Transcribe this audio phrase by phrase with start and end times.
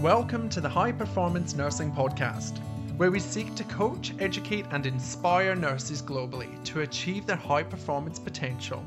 [0.00, 2.56] Welcome to the High Performance Nursing Podcast,
[2.96, 8.18] where we seek to coach, educate, and inspire nurses globally to achieve their high performance
[8.18, 8.82] potential.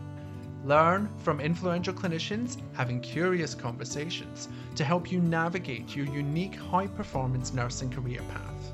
[0.65, 7.54] Learn from influential clinicians having curious conversations to help you navigate your unique high performance
[7.54, 8.73] nursing career path.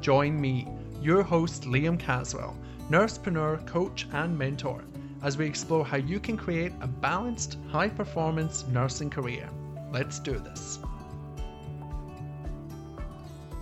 [0.00, 0.66] Join me,
[1.02, 2.56] your host Liam Caswell,
[2.88, 4.82] nursepreneur, coach, and mentor,
[5.22, 9.46] as we explore how you can create a balanced, high performance nursing career.
[9.92, 10.78] Let's do this.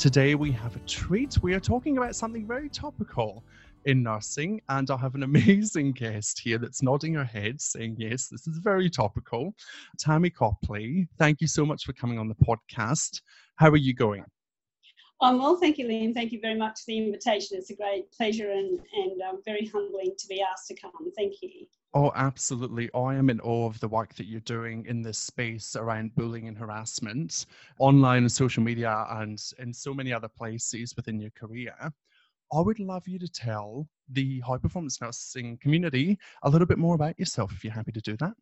[0.02, 1.40] Today we have a treat.
[1.44, 3.44] We are talking about something very topical
[3.84, 8.26] in nursing, and I have an amazing guest here that's nodding her head, saying, Yes,
[8.26, 9.54] this is very topical.
[10.00, 13.20] Tammy Copley, thank you so much for coming on the podcast.
[13.54, 14.24] How are you going?
[15.22, 16.12] Um, well, thank you, Liam.
[16.12, 17.56] Thank you very much for the invitation.
[17.56, 20.90] It's a great pleasure and, and um, very humbling to be asked to come.
[21.16, 21.66] Thank you.
[21.94, 22.90] Oh, absolutely.
[22.92, 26.48] I am in awe of the work that you're doing in this space around bullying
[26.48, 27.46] and harassment
[27.78, 31.74] online and social media and in so many other places within your career.
[32.52, 36.96] I would love you to tell the high performance nursing community a little bit more
[36.96, 38.32] about yourself if you're happy to do that.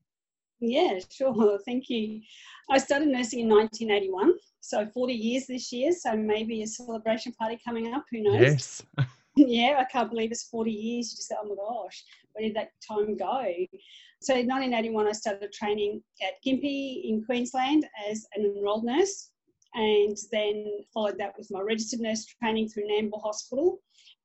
[0.61, 1.59] Yeah, sure.
[1.67, 2.22] Thank you.
[2.70, 5.92] I started nursing in 1981, so 40 years this year.
[5.92, 8.05] So maybe a celebration party coming up.
[8.11, 8.41] Who knows?
[8.41, 8.83] Yes.
[9.36, 11.12] yeah, I can't believe it's 40 years.
[11.12, 13.44] You just go, oh my gosh, where did that time go?
[14.20, 19.31] So in 1981, I started training at Gympie in Queensland as an enrolled nurse,
[19.75, 23.81] and then followed that with my registered nurse training through Nambour Hospital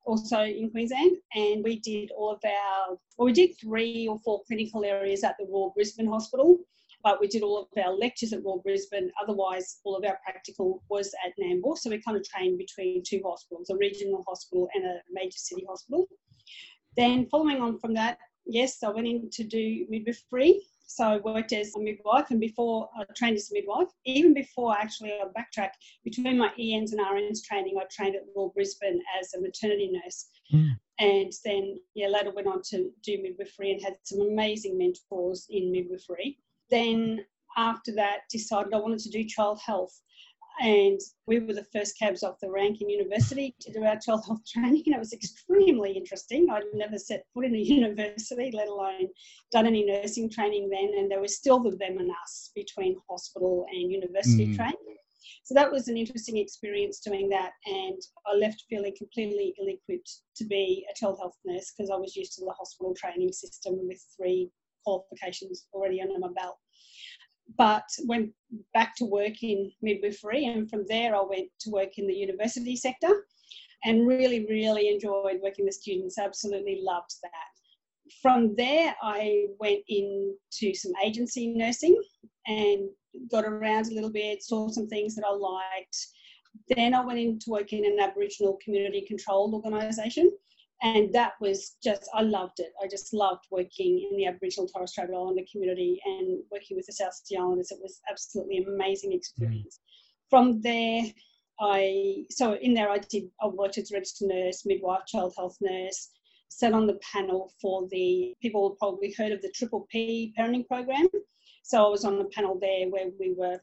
[0.06, 4.42] also in Queensland, and we did all of our, well, we did three or four
[4.46, 6.58] clinical areas at the Royal Brisbane Hospital,
[7.06, 9.12] but we did all of our lectures at Royal Brisbane.
[9.22, 13.20] Otherwise, all of our practical was at Nambour, so we kind of trained between two
[13.24, 16.08] hospitals, a regional hospital and a major city hospital.
[16.96, 21.52] Then, following on from that, yes, I went in to do midwifery so I worked
[21.52, 25.70] as a midwife, and before I trained as a midwife, even before actually I backtrack,
[26.04, 30.26] between my ENs and RNs training, I trained at Royal Brisbane as a maternity nurse.
[30.52, 30.70] Mm.
[30.98, 35.72] And then, yeah, later went on to do midwifery and had some amazing mentors in
[35.72, 36.38] midwifery.
[36.70, 37.24] Then
[37.56, 40.00] after that, decided I wanted to do child health.
[40.58, 44.24] And we were the first cabs off the rank in university to do our child
[44.26, 44.82] health training.
[44.86, 46.48] And it was extremely interesting.
[46.50, 49.08] I'd never set foot in a university let alone
[49.52, 50.92] done any nursing training then.
[50.98, 54.56] And there was still the them and us between hospital and university mm.
[54.56, 54.96] training.
[55.44, 57.52] So that was an interesting experience doing that.
[57.66, 62.16] And i left feeling completely ill-equipped to be a child health nurse because i was
[62.16, 64.50] used to the hospital training system with three
[64.86, 66.56] qualifications already under my belt
[67.58, 68.30] but went
[68.74, 72.76] back to work in midwifery and from there I went to work in the university
[72.76, 73.24] sector
[73.84, 78.10] and really, really enjoyed working with students, absolutely loved that.
[78.20, 82.00] From there, I went into some agency nursing
[82.46, 82.88] and
[83.30, 85.96] got around a little bit, saw some things that I liked.
[86.74, 90.32] Then I went into work in an Aboriginal community controlled organisation
[90.82, 92.72] and that was just I loved it.
[92.82, 96.92] I just loved working in the Aboriginal Torres Strait Islander community and working with the
[96.92, 97.70] South Sea Islanders.
[97.70, 99.78] It was absolutely amazing experience.
[99.78, 100.30] Mm.
[100.30, 101.02] From there,
[101.60, 105.56] I so in there I did I worked as a registered nurse, midwife, child health
[105.60, 106.10] nurse.
[106.48, 111.08] Sat on the panel for the people probably heard of the Triple P parenting program.
[111.62, 113.58] So I was on the panel there where we were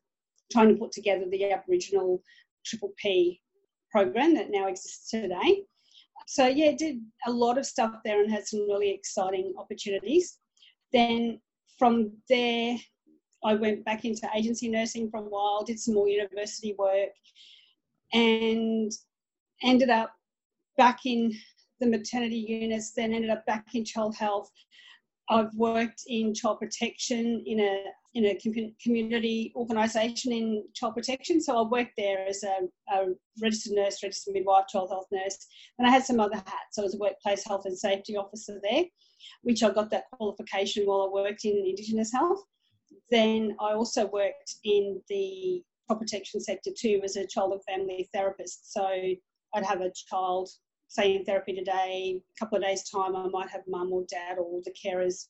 [0.51, 2.21] trying to put together the Aboriginal
[2.65, 3.39] Triple P
[3.91, 5.63] program that now exists today
[6.27, 10.39] so yeah, did a lot of stuff there and had some really exciting opportunities.
[10.91, 11.39] Then
[11.77, 12.77] from there,
[13.43, 17.09] I went back into agency nursing for a while, did some more university work,
[18.13, 18.91] and
[19.63, 20.13] ended up
[20.77, 21.33] back in
[21.79, 24.49] the maternity units, then ended up back in child health.
[25.29, 27.83] I've worked in child protection in a
[28.15, 28.39] in a
[28.83, 31.41] community organisation in child protection.
[31.41, 33.05] So I worked there as a, a,
[33.41, 35.47] registered nurse, registered midwife, child health nurse,
[35.79, 36.77] and I had some other hats.
[36.77, 38.83] I was a workplace health and safety officer there,
[39.41, 42.43] which I got that qualification while I worked in Indigenous health.
[43.09, 48.09] Then I also worked in the child protection sector too as a child and family
[48.13, 48.73] therapist.
[48.73, 50.49] So I'd have a child,
[50.93, 54.37] say in therapy today, a couple of days' time, I might have mum or dad
[54.37, 55.27] or the carers.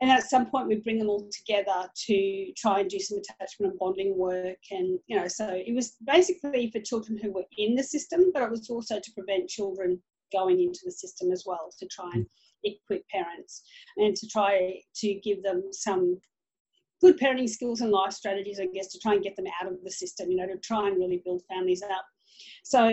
[0.00, 3.72] And at some point we bring them all together to try and do some attachment
[3.72, 4.56] and bonding work.
[4.70, 8.42] And you know so it was basically for children who were in the system but
[8.42, 10.00] it was also to prevent children
[10.32, 12.24] going into the system as well to try and
[12.64, 13.62] equip parents
[13.96, 16.18] and to try to give them some
[17.00, 19.76] good parenting skills and life strategies i guess to try and get them out of
[19.82, 22.06] the system you know to try and really build families up.
[22.62, 22.88] So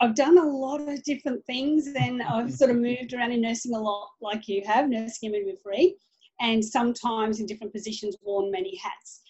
[0.00, 3.00] I've done a lot of different things and I've sort of mm-hmm.
[3.00, 5.96] moved around in nursing a lot like you have, nursing and midwifery
[6.40, 9.22] and sometimes in different positions worn many hats.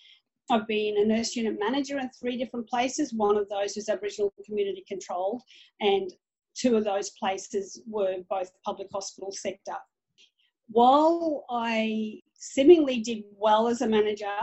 [0.51, 3.13] I've been a nurse unit manager in three different places.
[3.13, 5.43] One of those was Aboriginal community controlled,
[5.81, 6.11] and
[6.55, 9.77] two of those places were both public hospital sector.
[10.69, 14.37] While I seemingly did well as a manager,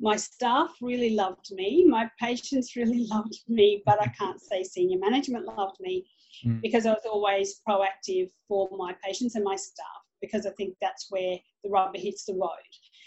[0.00, 4.98] my staff really loved me, my patients really loved me, but I can't say senior
[4.98, 6.04] management loved me
[6.44, 6.60] mm.
[6.62, 9.86] because I was always proactive for my patients and my staff
[10.20, 12.50] because I think that's where the rubber hits the road.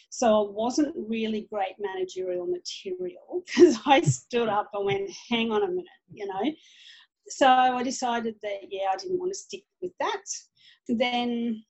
[0.10, 5.64] So I wasn't really great managerial material because I stood up and went, hang on
[5.64, 6.52] a minute, you know.
[7.30, 10.24] So I decided that, yeah, I didn't want to stick with that.
[10.88, 11.64] Then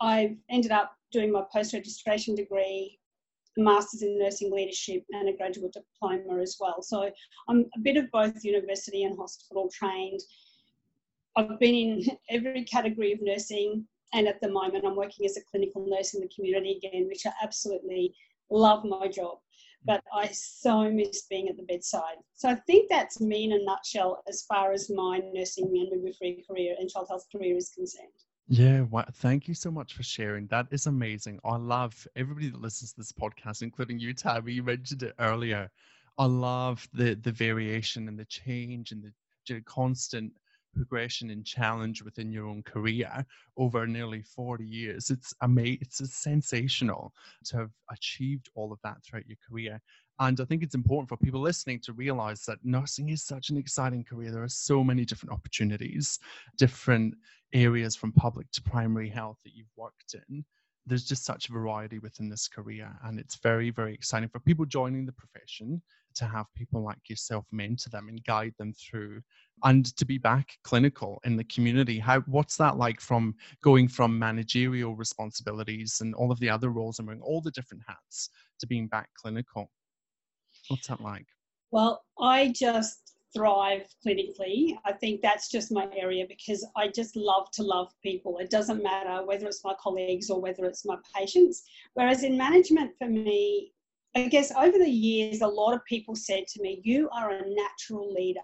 [0.00, 2.98] I ended up doing my post registration degree,
[3.56, 6.82] a master's in nursing leadership, and a graduate diploma as well.
[6.82, 7.10] So
[7.48, 10.20] I'm a bit of both university and hospital trained.
[11.36, 15.42] I've been in every category of nursing and at the moment, I'm working as a
[15.42, 18.14] clinical nurse in the community again, which I absolutely
[18.50, 19.38] love my job.
[19.84, 22.16] But I so miss being at the bedside.
[22.34, 26.44] So I think that's me in a nutshell as far as my nursing and midwifery
[26.48, 28.08] career and child health career is concerned.
[28.48, 28.84] Yeah,
[29.14, 30.46] thank you so much for sharing.
[30.48, 31.40] That is amazing.
[31.44, 34.52] I love everybody that listens to this podcast, including you, Tammy.
[34.52, 35.70] You mentioned it earlier.
[36.18, 40.32] I love the the variation and the change and the constant
[40.76, 43.24] progression and challenge within your own career
[43.56, 45.10] over nearly 40 years.
[45.10, 45.78] It's amazing.
[45.80, 47.12] It's sensational
[47.46, 49.80] to have achieved all of that throughout your career.
[50.18, 53.56] And I think it's important for people listening to realize that nursing is such an
[53.56, 54.30] exciting career.
[54.30, 56.18] There are so many different opportunities,
[56.56, 57.14] different
[57.52, 60.44] areas from public to primary health that you've worked in
[60.86, 64.64] there's just such a variety within this career and it's very very exciting for people
[64.64, 65.82] joining the profession
[66.16, 69.20] to have people like yourself mentor them and guide them through
[69.64, 71.98] and to be back clinical in the community.
[71.98, 76.98] How what's that like from going from managerial responsibilities and all of the other roles
[76.98, 78.30] and wearing all the different hats
[78.60, 79.70] to being back clinical?
[80.68, 81.26] What's that like?
[81.70, 84.76] Well i just thrive clinically.
[84.84, 88.38] I think that's just my area because I just love to love people.
[88.38, 91.64] It doesn't matter whether it's my colleagues or whether it's my patients.
[91.94, 93.72] Whereas in management, for me,
[94.14, 97.42] I guess over the years, a lot of people said to me, You are a
[97.48, 98.40] natural leader.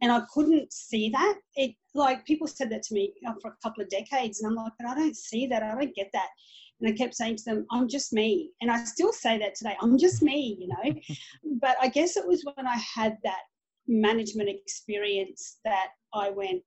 [0.00, 1.38] And I couldn't see that.
[1.54, 4.72] It like people said that to me for a couple of decades, and I'm like,
[4.78, 5.62] but I don't see that.
[5.62, 6.28] I don't get that.
[6.80, 8.50] And I kept saying to them, I'm just me.
[8.60, 11.00] And I still say that today, I'm just me, you know.
[11.60, 13.42] but I guess it was when I had that
[13.88, 16.62] management experience that I went,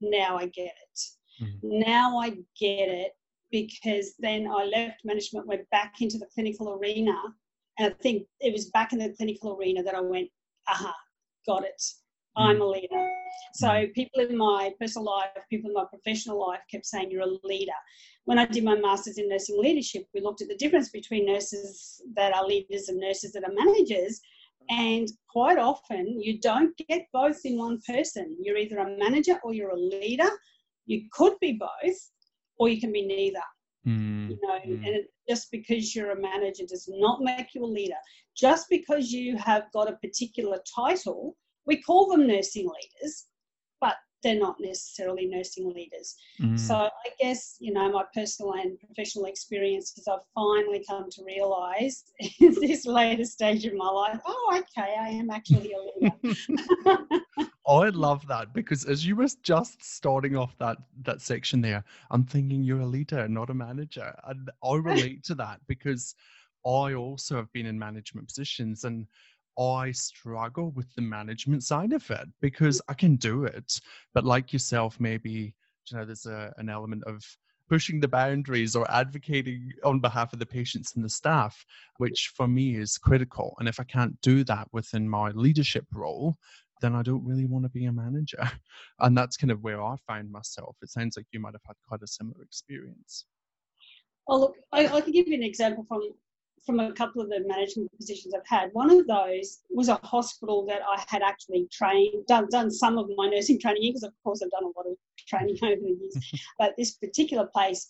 [0.00, 1.00] now I get it.
[1.42, 1.80] Mm-hmm.
[1.80, 3.12] Now I get it
[3.50, 7.14] because then I left management, went back into the clinical arena.
[7.78, 10.28] And I think it was back in the clinical arena that I went,
[10.68, 10.94] aha,
[11.46, 11.82] got it.
[12.36, 12.62] I'm mm-hmm.
[12.62, 13.08] a leader.
[13.54, 13.92] So mm-hmm.
[13.92, 17.72] people in my personal life, people in my professional life kept saying you're a leader.
[18.24, 22.02] When I did my master's in nursing leadership, we looked at the difference between nurses
[22.14, 24.20] that are leaders and nurses that are managers.
[24.70, 28.36] And quite often, you don't get both in one person.
[28.40, 30.28] You're either a manager or you're a leader.
[30.86, 31.96] You could be both,
[32.58, 33.40] or you can be neither.
[33.86, 34.30] Mm.
[34.30, 34.86] You know, mm.
[34.86, 37.94] and it, just because you're a manager does not make you a leader.
[38.36, 41.36] Just because you have got a particular title,
[41.66, 43.26] we call them nursing leaders,
[43.80, 46.16] but they're not necessarily nursing leaders.
[46.40, 46.58] Mm.
[46.58, 52.04] So I guess, you know, my personal and professional experiences, I've finally come to realise
[52.40, 57.04] in this later stage of my life, oh, okay, I am actually a leader.
[57.68, 62.24] I love that because as you were just starting off that that section there, I'm
[62.24, 64.14] thinking you're a leader, not a manager.
[64.26, 66.14] And I relate to that because
[66.66, 69.06] I also have been in management positions and
[69.58, 73.80] I struggle with the management side of it because I can do it.
[74.14, 75.54] But like yourself, maybe,
[75.90, 77.24] you know, there's a, an element of
[77.68, 81.64] pushing the boundaries or advocating on behalf of the patients and the staff,
[81.98, 83.54] which for me is critical.
[83.58, 86.36] And if I can't do that within my leadership role,
[86.80, 88.38] then I don't really want to be a manager.
[89.00, 90.76] And that's kind of where I find myself.
[90.82, 93.26] It sounds like you might have had quite a similar experience.
[94.26, 96.10] Well, look, I, I can give you an example from
[96.64, 98.70] from a couple of the management positions I've had.
[98.72, 103.08] One of those was a hospital that I had actually trained, done, done some of
[103.16, 104.96] my nursing training in, because of course I've done a lot of
[105.26, 106.42] training over the years.
[106.58, 107.86] but this particular place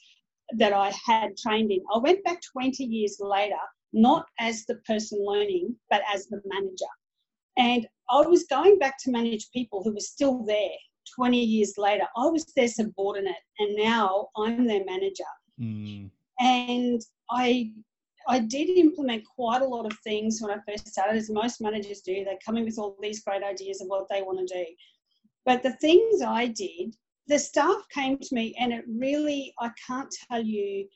[0.56, 3.56] that I had trained in, I went back 20 years later,
[3.92, 6.86] not as the person learning, but as the manager.
[7.56, 10.70] And I was going back to manage people who were still there
[11.14, 12.04] 20 years later.
[12.16, 15.24] I was their subordinate, and now I'm their manager.
[15.60, 16.10] Mm.
[16.40, 17.72] And I
[18.28, 22.02] I did implement quite a lot of things when I first started, as most managers
[22.02, 22.24] do.
[22.24, 24.66] They come in with all these great ideas of what they want to do.
[25.46, 26.94] But the things I did,
[27.26, 30.86] the staff came to me, and it really, I can't tell you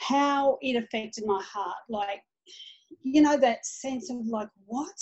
[0.00, 1.78] how it affected my heart.
[1.88, 2.22] Like,
[3.02, 4.94] you know, that sense of like, what?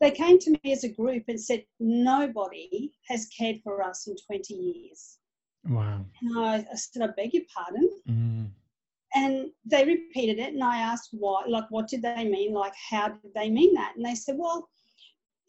[0.00, 4.14] They came to me as a group and said, nobody has cared for us in
[4.26, 5.18] 20 years.
[5.68, 6.04] Wow.
[6.20, 7.90] And I, I said, I beg your pardon.
[8.08, 8.50] Mm.
[9.14, 12.54] And they repeated it, and I asked why, like, what did they mean?
[12.54, 13.92] Like, how did they mean that?
[13.96, 14.68] And they said, well,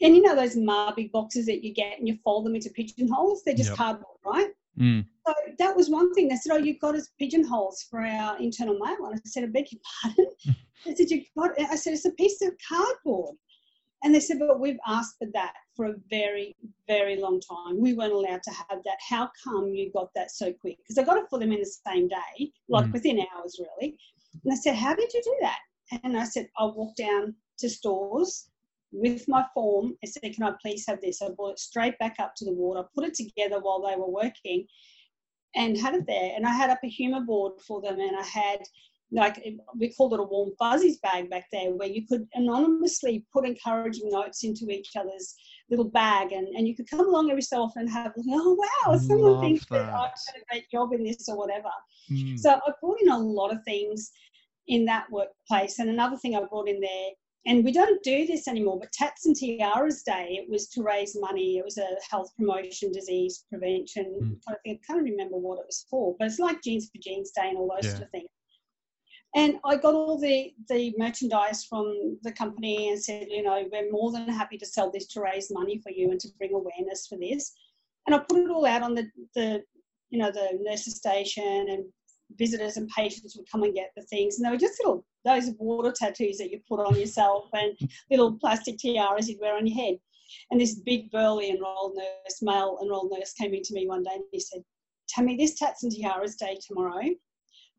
[0.02, 3.44] and you know those Marbig boxes that you get and you fold them into pigeonholes?
[3.44, 3.78] They're just yep.
[3.78, 4.50] cardboard, right?
[4.78, 5.06] Mm.
[5.26, 6.28] So that was one thing.
[6.28, 9.48] They said, "Oh, you've got us pigeonholes for our internal mail," and I said, "I
[9.48, 10.28] beg your pardon."
[10.86, 13.36] I said, "You got?" I said, "It's a piece of cardboard."
[14.04, 16.56] And they said, "But we've asked for that for a very,
[16.88, 17.80] very long time.
[17.80, 18.98] We weren't allowed to have that.
[19.08, 21.66] How come you got that so quick?" Because I got it for them in the
[21.66, 22.94] same day, like mm.
[22.94, 23.98] within hours, really.
[24.44, 25.60] And I said, "How did you do that?"
[26.04, 28.50] And I said, "I walked down to stores
[28.94, 31.22] with my form and said, Can I please have this?
[31.22, 32.78] I brought it straight back up to the ward.
[32.78, 34.66] I put it together while they were working
[35.56, 36.32] and had it there.
[36.36, 38.60] And I had up a humour board for them and I had
[39.12, 39.44] like
[39.78, 44.10] we called it a warm fuzzies bag back there where you could anonymously put encouraging
[44.10, 45.36] notes into each other's
[45.70, 48.98] little bag and, and you could come along every so often and have oh wow
[48.98, 49.86] someone thinks that.
[49.86, 51.70] that I've done a great job in this or whatever
[52.12, 52.38] mm.
[52.40, 54.12] so I brought in a lot of things
[54.68, 57.10] in that workplace and another thing I brought in there
[57.46, 61.18] and we don't do this anymore, but Tats and Tiaras Day, it was to raise
[61.20, 61.58] money.
[61.58, 64.06] It was a health promotion, disease prevention.
[64.24, 64.54] Mm.
[64.54, 64.80] of thing.
[64.80, 67.58] I can't remember what it was for, but it's like Jeans for Genes Day and
[67.58, 67.92] all those yeah.
[67.92, 68.30] sort of things.
[69.36, 73.92] And I got all the, the merchandise from the company and said, you know, we're
[73.92, 77.08] more than happy to sell this to raise money for you and to bring awareness
[77.08, 77.54] for this.
[78.06, 79.64] And I put it all out on the, the
[80.10, 81.86] you know, the nurses station and
[82.38, 84.38] visitors and patients would come and get the things.
[84.38, 87.78] And they were just little those water tattoos that you put on yourself and
[88.12, 89.96] little plastic tiaras you'd wear on your head.
[90.52, 94.24] And this big burly enrolled nurse, male enrolled nurse, came into me one day and
[94.32, 94.64] he said,
[95.08, 97.10] Tammy, this tats and tiaras day tomorrow.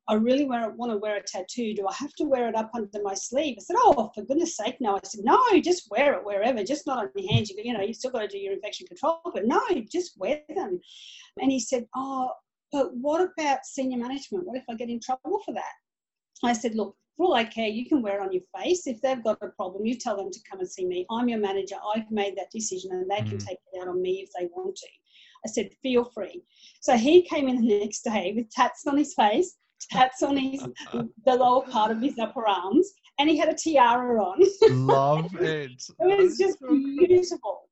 [0.07, 1.75] I really want to wear a tattoo.
[1.75, 3.57] Do I have to wear it up under my sleeve?
[3.59, 4.97] I said, Oh, for goodness sake, no.
[4.97, 7.51] I said, No, just wear it wherever, just not on your hands.
[7.51, 10.43] You, you know, you've still got to do your infection control, but no, just wear
[10.55, 10.79] them.
[11.41, 12.31] And he said, Oh,
[12.71, 14.47] but what about senior management?
[14.47, 15.73] What if I get in trouble for that?
[16.43, 18.87] I said, Look, for all I care, you can wear it on your face.
[18.87, 21.07] If they've got a problem, you tell them to come and see me.
[21.11, 21.77] I'm your manager.
[21.95, 23.29] I've made that decision and they mm.
[23.31, 24.87] can take it out on me if they want to.
[25.47, 26.43] I said, feel free.
[26.81, 29.57] So he came in the next day with tats on his face,
[29.91, 34.23] tats on his the lower part of his upper arms, and he had a tiara
[34.23, 34.41] on.
[34.87, 35.71] Love it.
[36.01, 37.69] it was just beautiful.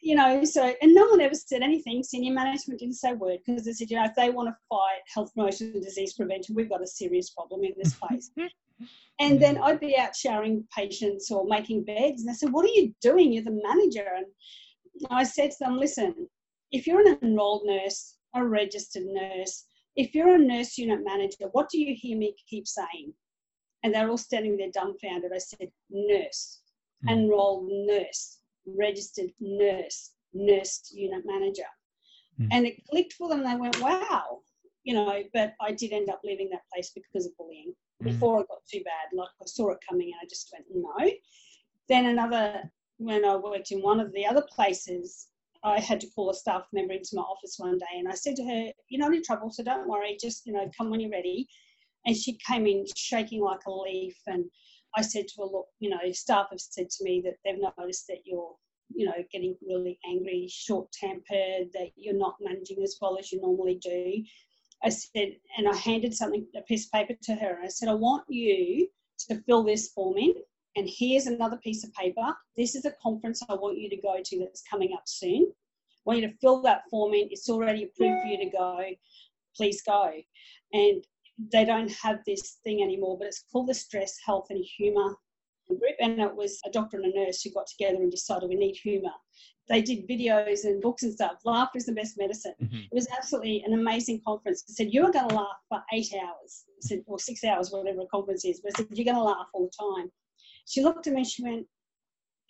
[0.00, 2.02] You know, so and no one ever said anything.
[2.02, 4.56] Senior management didn't say a word because they said, you know, if they want to
[4.68, 8.30] fight health promotion and disease prevention, we've got a serious problem in this place.
[9.18, 9.62] And then mm.
[9.62, 12.20] I'd be out showering patients or making beds.
[12.20, 13.32] And they said, What are you doing?
[13.32, 14.06] You're the manager.
[14.16, 14.26] And
[15.10, 16.28] I said to them, Listen,
[16.72, 19.64] if you're an enrolled nurse, a registered nurse,
[19.96, 23.12] if you're a nurse unit manager, what do you hear me keep saying?
[23.82, 25.30] And they're all standing there dumbfounded.
[25.34, 26.60] I said, Nurse,
[27.06, 27.12] mm.
[27.12, 31.62] enrolled nurse, registered nurse, nurse unit manager.
[32.40, 32.48] Mm.
[32.52, 33.44] And it clicked for them.
[33.44, 34.40] They went, Wow,
[34.84, 37.74] you know, but I did end up leaving that place because of bullying.
[38.02, 38.12] Mm.
[38.12, 39.16] before it got too bad.
[39.16, 41.10] Like I saw it coming and I just went, no.
[41.88, 42.62] Then another,
[42.98, 45.28] when I worked in one of the other places,
[45.64, 48.36] I had to call a staff member into my office one day and I said
[48.36, 51.10] to her, You're not in trouble, so don't worry, just, you know, come when you're
[51.10, 51.48] ready.
[52.06, 54.16] And she came in shaking like a leaf.
[54.26, 54.44] And
[54.96, 58.06] I said to her, Look, you know, staff have said to me that they've noticed
[58.08, 58.54] that you're,
[58.94, 63.40] you know, getting really angry, short tempered, that you're not managing as well as you
[63.40, 64.22] normally do.
[64.84, 67.56] I said, and I handed something, a piece of paper to her.
[67.56, 68.88] And I said, I want you
[69.28, 70.34] to fill this form in.
[70.76, 72.34] And here's another piece of paper.
[72.56, 75.46] This is a conference I want you to go to that's coming up soon.
[75.50, 77.28] I want you to fill that form in.
[77.30, 78.80] It's already approved for you to go.
[79.56, 80.12] Please go.
[80.72, 81.04] And
[81.52, 85.16] they don't have this thing anymore, but it's called the Stress, Health and Humour
[85.68, 85.96] group.
[86.00, 88.76] And it was a doctor and a nurse who got together and decided we need
[88.76, 89.10] humour
[89.68, 91.38] they did videos and books and stuff.
[91.44, 92.54] Laughter is the best medicine.
[92.62, 92.76] Mm-hmm.
[92.76, 94.64] It was absolutely an amazing conference.
[94.68, 98.02] I said, You are going to laugh for eight hours, said, or six hours, whatever
[98.02, 98.60] a conference is.
[98.60, 100.10] But I said, You're going to laugh all the time.
[100.66, 101.66] She looked at me and she went,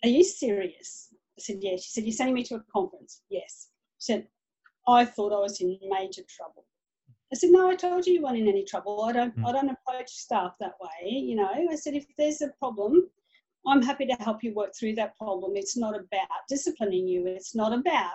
[0.03, 1.09] Are you serious?
[1.37, 1.77] I said, Yeah.
[1.77, 3.21] She said, You're sending me to a conference?
[3.29, 3.69] Yes.
[3.99, 4.27] She said,
[4.87, 6.65] I thought I was in major trouble.
[7.31, 9.03] I said, no, I told you you weren't in any trouble.
[9.03, 9.45] I don't, mm.
[9.45, 11.09] I don't approach staff that way.
[11.09, 13.03] You know, I said, if there's a problem,
[13.67, 15.53] I'm happy to help you work through that problem.
[15.55, 18.13] It's not about disciplining you, it's not about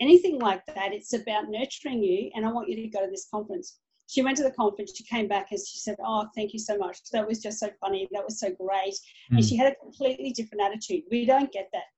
[0.00, 0.92] anything like that.
[0.92, 3.78] It's about nurturing you, and I want you to go to this conference.
[4.08, 6.76] She went to the conference, she came back and she said, Oh, thank you so
[6.78, 6.98] much.
[7.12, 8.08] That was just so funny.
[8.12, 8.94] That was so great.
[9.30, 9.36] Mm.
[9.36, 11.02] And she had a completely different attitude.
[11.10, 11.88] We don't get that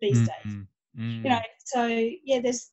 [0.00, 0.54] these mm days.
[0.98, 1.86] Mm You know, so
[2.24, 2.70] yeah, there's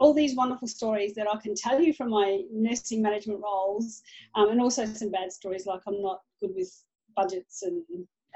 [0.00, 4.02] all these wonderful stories that I can tell you from my nursing management roles,
[4.34, 6.70] um, and also some bad stories like I'm not good with
[7.16, 7.82] budgets and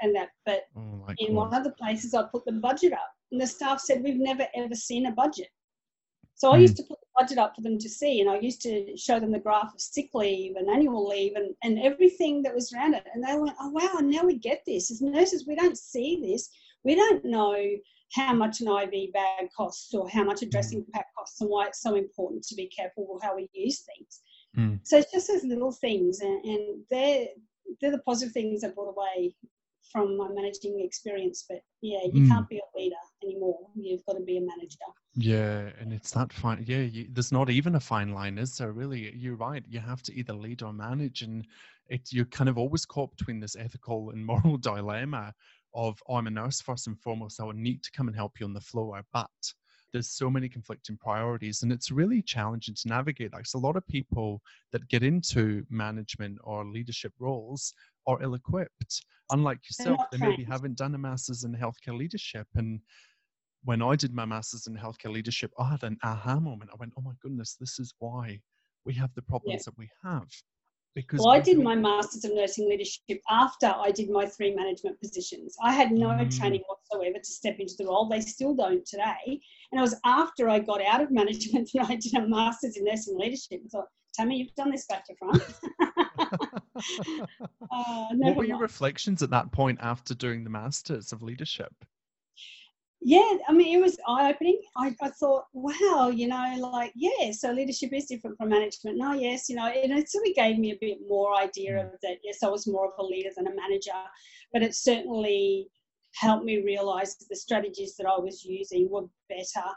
[0.01, 0.29] and that.
[0.45, 3.81] But Oh in one of the places, I put the budget up, and the staff
[3.81, 5.49] said, We've never ever seen a budget.
[6.39, 8.61] So I used to put the budget up for them to see, and I used
[8.61, 12.55] to show them the graph of sick leave and annual leave and, and everything that
[12.55, 13.05] was around it.
[13.13, 14.89] And they went, Oh, wow, now we get this.
[14.89, 16.49] As nurses, we don't see this.
[16.85, 17.57] We don't know
[18.13, 21.67] how much an IV bag costs or how much a dressing pack costs and why
[21.67, 24.21] it's so important to be careful with how we use things.
[24.57, 24.79] Mm.
[24.83, 27.27] So it's just those little things, and, and they're,
[27.81, 29.35] they're the positive things I brought away
[29.91, 31.45] from my managing experience.
[31.47, 32.27] But yeah, you Mm.
[32.29, 33.59] can't be a leader anymore.
[33.75, 34.77] You've got to be a manager.
[35.15, 36.63] Yeah, and it's that fine.
[36.67, 38.71] Yeah, you, there's not even a fine line, is there?
[38.71, 39.63] Really, you're right.
[39.67, 41.45] You have to either lead or manage, and
[41.87, 45.33] it you're kind of always caught between this ethical and moral dilemma
[45.73, 47.37] of oh, I'm a nurse first and foremost.
[47.37, 49.29] so I need to come and help you on the floor, but
[49.91, 53.33] there's so many conflicting priorities, and it's really challenging to navigate.
[53.33, 54.41] Like, so a lot of people
[54.71, 57.73] that get into management or leadership roles
[58.07, 59.05] are ill-equipped.
[59.31, 62.79] Unlike yourself, they maybe haven't done a master's in healthcare leadership, and
[63.63, 66.71] when I did my master's in healthcare leadership, I had an aha moment.
[66.73, 68.39] I went, oh my goodness, this is why
[68.85, 70.29] we have the problems that we have.
[70.95, 74.99] Because Well, I did my Masters of Nursing Leadership after I did my three management
[74.99, 75.55] positions.
[75.63, 76.35] I had no Mm.
[76.35, 78.07] training whatsoever to step into the role.
[78.07, 79.39] They still don't today.
[79.71, 82.85] And it was after I got out of management that I did a Masters in
[82.85, 83.61] Nursing Leadership.
[83.65, 85.43] I thought, Tammy, you've done this back to front.
[87.71, 91.73] uh, what were your reflections at that point after doing the masters of leadership?
[93.01, 94.59] Yeah, I mean, it was eye opening.
[94.75, 98.97] I, I thought, wow, you know, like, yeah, so leadership is different from management.
[98.97, 101.91] No, yes, you know, and it sort of gave me a bit more idea of
[102.03, 102.17] that.
[102.23, 103.91] Yes, I was more of a leader than a manager,
[104.51, 105.69] but it certainly
[106.15, 109.67] helped me realize that the strategies that I was using were better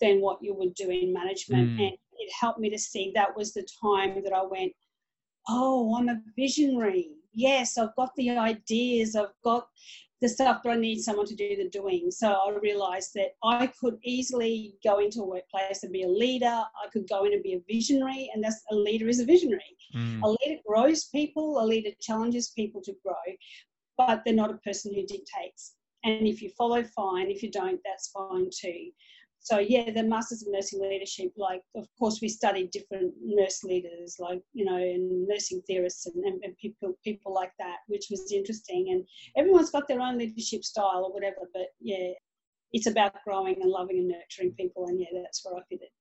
[0.00, 1.70] than what you would do in management.
[1.70, 1.88] Mm.
[1.88, 4.72] And it helped me to see that was the time that I went,
[5.48, 7.10] oh, I'm a visionary.
[7.34, 9.66] Yes, I've got the ideas, I've got
[10.24, 12.10] the stuff, that I need someone to do the doing.
[12.10, 16.46] So I realized that I could easily go into a workplace and be a leader.
[16.46, 19.76] I could go in and be a visionary, and that's a leader is a visionary.
[19.94, 23.14] Mm, A leader grows people, a leader challenges people to grow,
[23.98, 25.74] but they're not a person who dictates.
[26.04, 27.30] And if you follow, fine.
[27.30, 28.90] If you don't, that's fine too.
[29.44, 34.16] So yeah, the Masters of Nursing Leadership, like of course we studied different nurse leaders,
[34.18, 38.32] like you know, and nursing theorists and, and, and people people like that, which was
[38.32, 38.88] interesting.
[38.90, 39.04] And
[39.36, 42.12] everyone's got their own leadership style or whatever, but yeah,
[42.72, 45.92] it's about growing and loving and nurturing people, and yeah, that's where I fit it.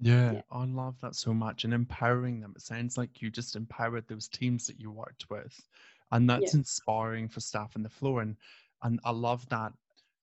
[0.00, 0.42] yeah, yeah.
[0.50, 2.52] I love that so much and empowering them.
[2.56, 5.58] It sounds like you just empowered those teams that you worked with,
[6.10, 8.20] and that's inspiring for staff on the floor.
[8.20, 8.36] And
[8.82, 9.72] and I love that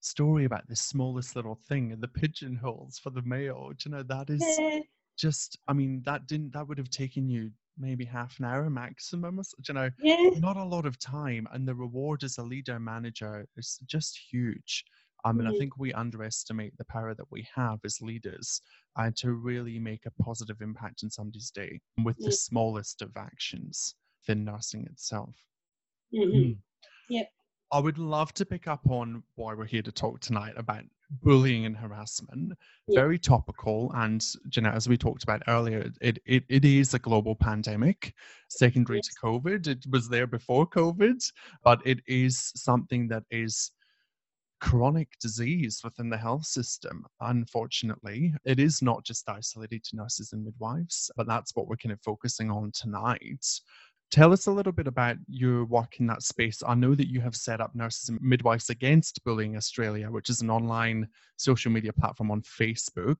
[0.00, 3.70] story about the smallest little thing and the pigeonholes for the mail.
[3.76, 4.80] Do you know that is Yeah,
[5.18, 9.38] just i mean that didn't that would have taken you maybe half an hour maximum
[9.38, 12.42] or so- you know yeah, not a lot of time and the reward as a
[12.42, 14.84] leader manager is just huge
[15.24, 15.56] I mean, i Mhm.
[15.58, 18.62] think we underestimate the power that we have as leaders
[18.96, 23.94] uh, to really make a positive impact in somebody's day with the smallest of actions
[24.26, 25.36] than nursing itself
[26.12, 26.50] mhm.
[26.50, 26.58] Mm.
[27.08, 27.32] Yep.
[27.72, 30.82] I would love to pick up on why we're here to talk tonight about
[31.22, 32.52] bullying and harassment.
[32.88, 33.00] Yeah.
[33.00, 36.98] Very topical, and you know, as we talked about earlier, it it, it is a
[36.98, 38.14] global pandemic,
[38.48, 39.08] secondary Yes.
[39.08, 39.66] to COVID.
[39.66, 41.22] It was there before COVID,
[41.64, 43.72] but it is something that is
[44.60, 47.06] chronic disease within the health system.
[47.20, 51.92] Unfortunately, it is not just isolated to nurses and midwives, but that's what we're kind
[51.92, 53.46] of focusing on tonight.
[54.10, 56.64] Tell us a little bit about your work in that space.
[56.66, 60.42] I know that you have set up Nurses and Midwives Against Bullying Australia, which is
[60.42, 63.18] an online social media platform on Facebook.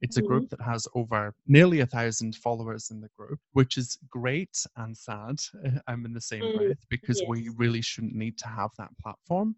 [0.00, 3.98] It's a group that has over nearly a thousand followers in the group, which is
[4.08, 5.40] great and sad.
[5.86, 9.56] I'm in the same Mm, breath because we really shouldn't need to have that platform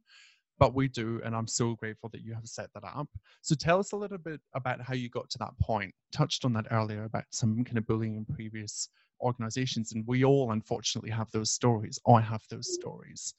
[0.59, 3.09] but we do and i'm so grateful that you have set that up
[3.40, 6.53] so tell us a little bit about how you got to that point touched on
[6.53, 8.88] that earlier about some kind of bullying in previous
[9.22, 13.35] organizations and we all unfortunately have those stories i have those stories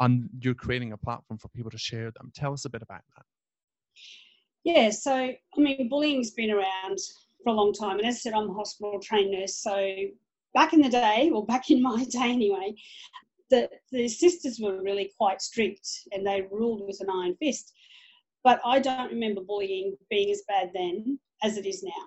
[0.00, 3.02] and you're creating a platform for people to share them tell us a bit about
[3.16, 3.24] that
[4.64, 6.98] Yeah, so I mean, bullying's been around
[7.42, 9.56] for a long time, and as I said, I'm a hospital trained nurse.
[9.56, 9.94] So
[10.54, 12.74] back in the day, or back in my day anyway,
[13.50, 17.72] the the sisters were really quite strict, and they ruled with an iron fist.
[18.44, 22.06] But I don't remember bullying being as bad then as it is now,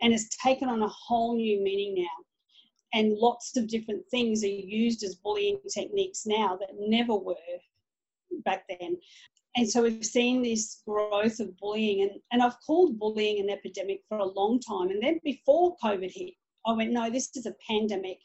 [0.00, 2.24] and it's taken on a whole new meaning now.
[2.94, 7.34] And lots of different things are used as bullying techniques now that never were
[8.44, 8.96] back then
[9.56, 14.00] and so we've seen this growth of bullying and, and i've called bullying an epidemic
[14.08, 16.32] for a long time and then before covid hit
[16.66, 18.16] i went no this is a pandemic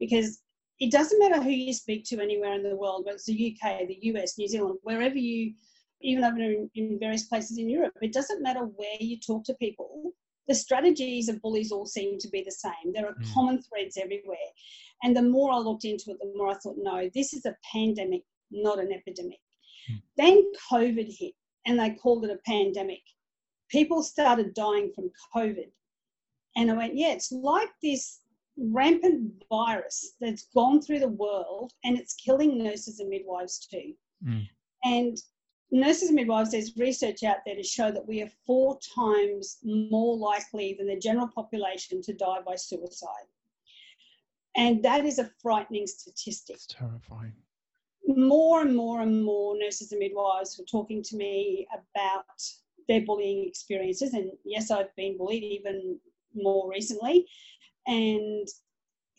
[0.00, 0.40] because
[0.82, 3.86] it doesn't matter who you speak to anywhere in the world, whether it's the UK,
[3.86, 5.54] the US, New Zealand, wherever you,
[6.00, 9.54] even over in, in various places in Europe, it doesn't matter where you talk to
[9.54, 10.12] people.
[10.48, 12.92] The strategies of bullies all seem to be the same.
[12.92, 13.34] There are mm.
[13.34, 14.36] common threads everywhere.
[15.02, 17.56] And the more I looked into it, the more I thought, no, this is a
[17.72, 19.38] pandemic, not an epidemic.
[19.90, 20.02] Mm.
[20.16, 21.34] Then COVID hit
[21.66, 23.02] and they called it a pandemic.
[23.70, 25.70] People started dying from COVID.
[26.56, 28.20] And I went, yeah, it's like this
[28.58, 33.94] rampant virus that's gone through the world and it's killing nurses and midwives too.
[34.26, 34.46] Mm.
[34.84, 35.16] And
[35.72, 40.16] nurses and midwives, there's research out there to show that we are four times more
[40.16, 43.26] likely than the general population to die by suicide.
[44.54, 46.56] And that is a frightening statistic.
[46.56, 47.32] It's terrifying.
[48.06, 52.24] More and more and more nurses and midwives were talking to me about
[52.86, 54.12] their bullying experiences.
[54.12, 55.98] And yes, I've been bullied even
[56.34, 57.26] more recently.
[57.86, 58.46] And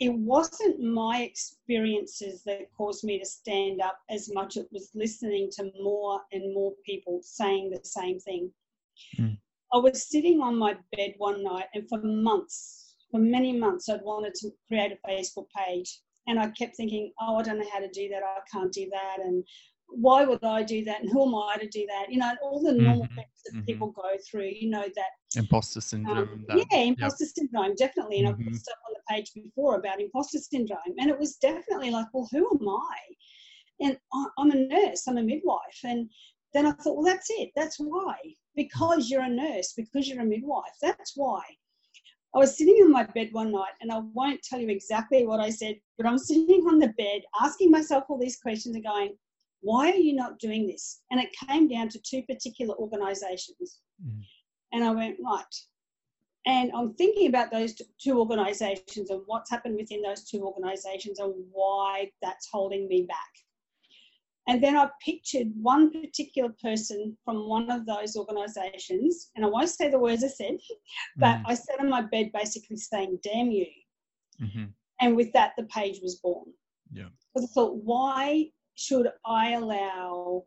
[0.03, 4.57] it wasn't my experiences that caused me to stand up as much.
[4.57, 8.51] It was listening to more and more people saying the same thing.
[9.17, 9.37] Mm.
[9.71, 14.01] I was sitting on my bed one night, and for months, for many months, I'd
[14.01, 16.01] wanted to create a Facebook page.
[16.27, 18.23] And I kept thinking, oh, I don't know how to do that.
[18.23, 19.17] I can't do that.
[19.23, 19.41] And
[19.95, 21.01] why would I do that?
[21.01, 22.11] And who am I to do that?
[22.11, 23.15] You know, all the normal mm-hmm.
[23.15, 23.65] things that mm-hmm.
[23.65, 26.17] people go through, you know, that imposter syndrome.
[26.17, 27.33] Um, that, yeah, imposter yep.
[27.35, 28.19] syndrome, definitely.
[28.19, 28.41] And mm-hmm.
[28.41, 30.79] I've put stuff on the page before about imposter syndrome.
[30.97, 32.97] And it was definitely like, well, who am I?
[33.81, 33.97] And
[34.37, 35.79] I'm a nurse, I'm a midwife.
[35.83, 36.09] And
[36.53, 37.49] then I thought, well, that's it.
[37.55, 38.15] That's why.
[38.55, 40.73] Because you're a nurse, because you're a midwife.
[40.81, 41.41] That's why.
[42.35, 45.39] I was sitting on my bed one night, and I won't tell you exactly what
[45.39, 49.15] I said, but I'm sitting on the bed asking myself all these questions and going,
[49.63, 51.01] why are you not doing this?
[51.09, 53.79] And it came down to two particular organizations.
[54.05, 54.21] Mm.
[54.73, 55.55] And I went, right.
[56.45, 61.33] And I'm thinking about those two organizations and what's happened within those two organizations and
[61.51, 63.17] why that's holding me back.
[64.49, 69.69] And then I pictured one particular person from one of those organizations, and I won't
[69.69, 70.57] say the words I said,
[71.17, 71.43] but mm.
[71.47, 73.67] I sat on my bed basically saying, damn you.
[74.41, 74.65] Mm-hmm.
[74.99, 76.47] And with that, the page was born.
[76.91, 77.07] Yeah.
[77.33, 80.43] Because I thought, why should I allow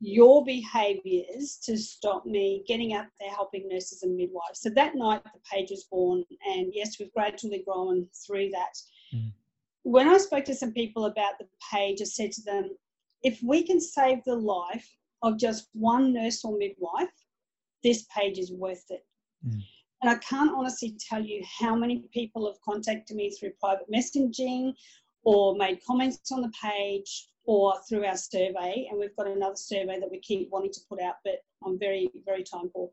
[0.00, 4.60] your behaviours to stop me getting up there helping nurses and midwives?
[4.60, 8.76] So that night, the page was born, and yes, we've gradually grown through that.
[9.14, 9.32] Mm.
[9.84, 12.70] When I spoke to some people about the page, I said to them,
[13.22, 14.88] if we can save the life
[15.22, 17.12] of just one nurse or midwife,
[17.84, 19.04] this page is worth it.
[19.46, 19.62] Mm.
[20.02, 24.74] And I can't honestly tell you how many people have contacted me through private messaging
[25.24, 28.86] or made comments on the page or through our survey.
[28.90, 32.10] And we've got another survey that we keep wanting to put out, but I'm very,
[32.24, 32.90] very time poor.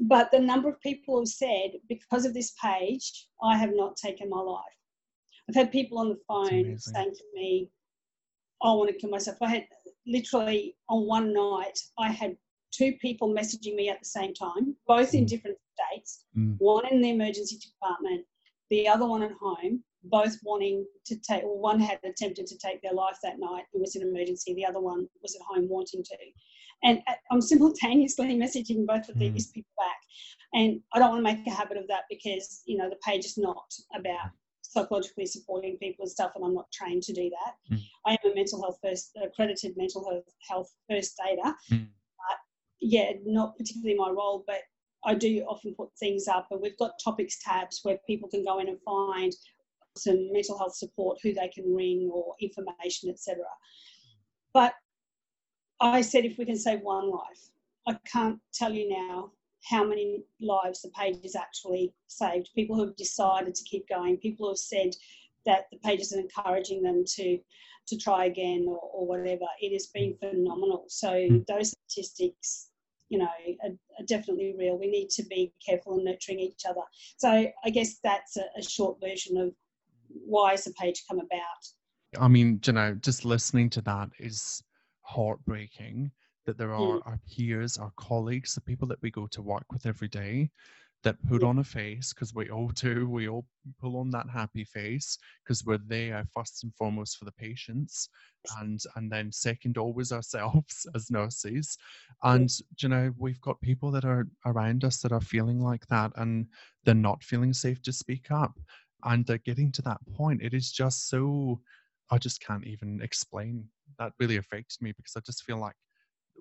[0.00, 4.28] But the number of people have said, because of this page, I have not taken
[4.28, 4.64] my life.
[5.48, 7.70] I've had people on the phone saying to me,
[8.62, 9.38] I want to kill myself.
[9.40, 9.66] I had
[10.06, 12.36] literally on one night, I had
[12.70, 15.28] two people messaging me at the same time, both in mm.
[15.28, 16.54] different states, mm.
[16.58, 18.26] one in the emergency department,
[18.70, 22.80] the other one at home both wanting to take, well, one had attempted to take
[22.82, 23.64] their life that night.
[23.74, 24.54] It was an emergency.
[24.54, 26.16] The other one was at home wanting to.
[26.84, 29.32] And uh, I'm simultaneously messaging both of mm.
[29.32, 29.98] these people back.
[30.54, 33.24] And I don't want to make a habit of that because, you know, the page
[33.24, 34.30] is not about
[34.62, 37.74] psychologically supporting people and stuff, and I'm not trained to do that.
[37.74, 37.82] Mm.
[38.06, 41.54] I am a mental health first, accredited mental health, health first aider.
[41.72, 41.88] Mm.
[41.88, 42.38] But
[42.80, 44.60] yeah, not particularly my role, but
[45.04, 48.58] I do often put things up, and we've got topics tabs where people can go
[48.58, 49.32] in and find
[49.98, 53.44] some mental health support, who they can ring or information, etc.
[54.52, 54.74] But
[55.80, 57.50] I said if we can save one life,
[57.86, 59.32] I can't tell you now
[59.64, 62.50] how many lives the page has actually saved.
[62.54, 64.90] People who have decided to keep going, people who have said
[65.46, 67.38] that the page is encouraging them to
[67.88, 69.46] to try again or, or whatever.
[69.60, 70.84] It has been phenomenal.
[70.88, 71.46] So mm.
[71.46, 72.68] those statistics,
[73.08, 73.28] you know,
[73.64, 74.78] are, are, definitely real.
[74.78, 76.82] We need to be careful in nurturing each other.
[77.16, 79.52] So I guess that's a, a short version of
[80.08, 82.20] why has the page come about?
[82.20, 84.62] I mean, you know, just listening to that is
[85.02, 86.10] heartbreaking
[86.46, 87.06] that there are mm.
[87.06, 90.50] our peers, our colleagues, the people that we go to work with every day
[91.04, 93.46] that put on a face because we all do, we all
[93.80, 98.08] pull on that happy face because we're there first and foremost for the patients
[98.58, 101.78] and and then second always ourselves as nurses.
[102.24, 106.10] And you know, we've got people that are around us that are feeling like that
[106.16, 106.46] and
[106.84, 108.58] they're not feeling safe to speak up
[109.04, 111.60] and uh, getting to that point it is just so
[112.10, 113.64] i just can't even explain
[113.98, 115.76] that really affects me because i just feel like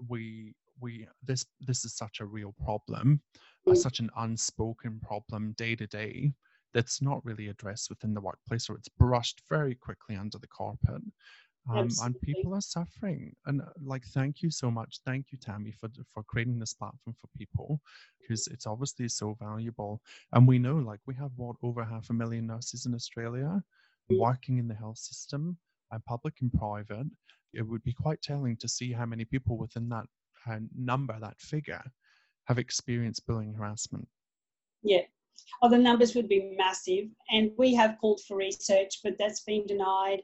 [0.09, 3.21] we we this this is such a real problem
[3.67, 6.31] uh, such an unspoken problem day to day
[6.73, 11.01] that's not really addressed within the workplace or it's brushed very quickly under the carpet.
[11.69, 13.35] Um, and people are suffering.
[13.45, 14.99] And uh, like, thank you so much.
[15.05, 17.81] Thank you, Tammy, for for creating this platform for people
[18.19, 20.01] because it's obviously so valuable.
[20.33, 23.61] And we know, like, we have what over half a million nurses in Australia
[24.11, 24.19] mm.
[24.19, 25.57] working in the health system,
[25.93, 27.07] uh, public and private.
[27.53, 30.05] It would be quite telling to see how many people within that
[30.49, 31.83] uh, number, that figure,
[32.45, 34.07] have experienced bullying harassment.
[34.83, 35.01] Yeah.
[35.61, 37.05] Oh, the numbers would be massive.
[37.31, 40.21] And we have called for research, but that's been denied.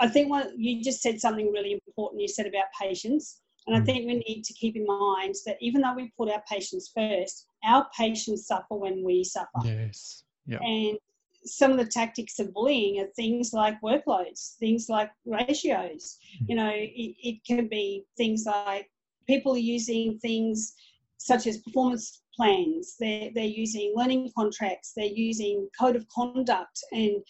[0.00, 2.22] I think what you just said something really important.
[2.22, 3.40] You said about patients.
[3.66, 3.86] And I mm.
[3.86, 7.46] think we need to keep in mind that even though we put our patients first,
[7.64, 9.48] our patients suffer when we suffer.
[9.64, 10.24] Yes.
[10.46, 10.58] Yeah.
[10.60, 10.98] And
[11.44, 16.18] some of the tactics of bullying are things like workloads, things like ratios.
[16.42, 16.48] Mm.
[16.48, 18.90] You know, it, it can be things like
[19.28, 20.74] people are using things
[21.18, 27.22] such as performance plans, they're, they're using learning contracts, they're using code of conduct and,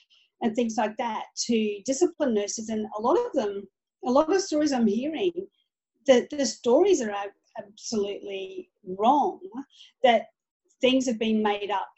[0.42, 2.68] and things like that to discipline nurses.
[2.68, 3.66] And a lot of them,
[4.04, 5.32] a lot of stories I'm hearing,
[6.06, 7.14] that the stories are
[7.58, 9.40] absolutely wrong,
[10.02, 10.26] that
[10.80, 11.88] things have been made up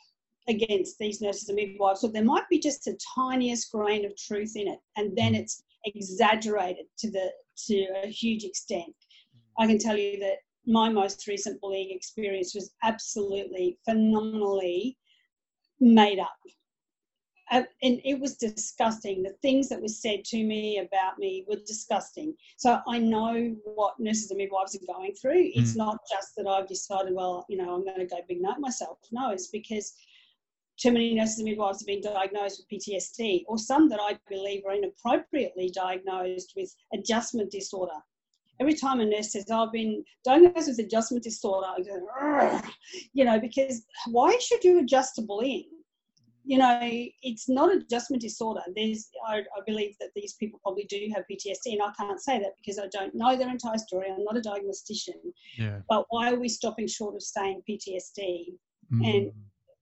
[0.49, 2.01] against these nurses and midwives.
[2.01, 5.39] So there might be just the tiniest grain of truth in it, and then mm.
[5.41, 7.31] it's exaggerated to the
[7.67, 8.95] to a huge extent.
[9.59, 14.99] I can tell you that my most recent bullying experience was absolutely phenomenally
[15.81, 16.37] made up.
[17.55, 19.23] And it was disgusting.
[19.23, 22.35] The things that were said to me about me were disgusting.
[22.57, 25.45] So I know what nurses and midwives are going through.
[25.45, 25.53] Mm.
[25.55, 28.59] It's not just that I've decided, well, you know, I'm going to go big note
[28.59, 28.99] myself.
[29.13, 29.95] No, it's because
[30.77, 34.65] too many nurses and midwives have been diagnosed with PTSD, or some that I believe
[34.67, 38.01] are inappropriately diagnosed with adjustment disorder
[38.61, 42.63] every time a nurse says, oh, I've been diagnosed with adjustment disorder, I go,
[43.13, 45.69] you know, because why should you adjust to bullying?
[46.47, 46.79] You know,
[47.23, 48.61] it's not adjustment disorder.
[48.77, 52.39] There's, I, I, believe that these people probably do have PTSD, and I can't say
[52.39, 54.09] that because I don't know their entire story.
[54.11, 55.21] I'm not a diagnostician.
[55.57, 55.79] Yeah.
[55.89, 58.57] But why are we stopping short of saying PTSD?
[58.93, 59.15] Mm.
[59.15, 59.33] And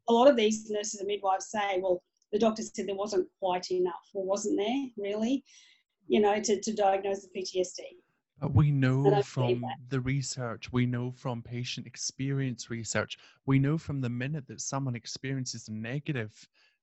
[0.09, 2.01] a lot of these nurses and midwives say, well,
[2.33, 5.44] the doctor said there wasn't quite enough, or wasn't there really,
[6.07, 7.81] you know, to, to diagnose the PTSD.
[8.42, 14.00] Uh, we know from the research, we know from patient experience research, we know from
[14.00, 16.33] the minute that someone experiences a negative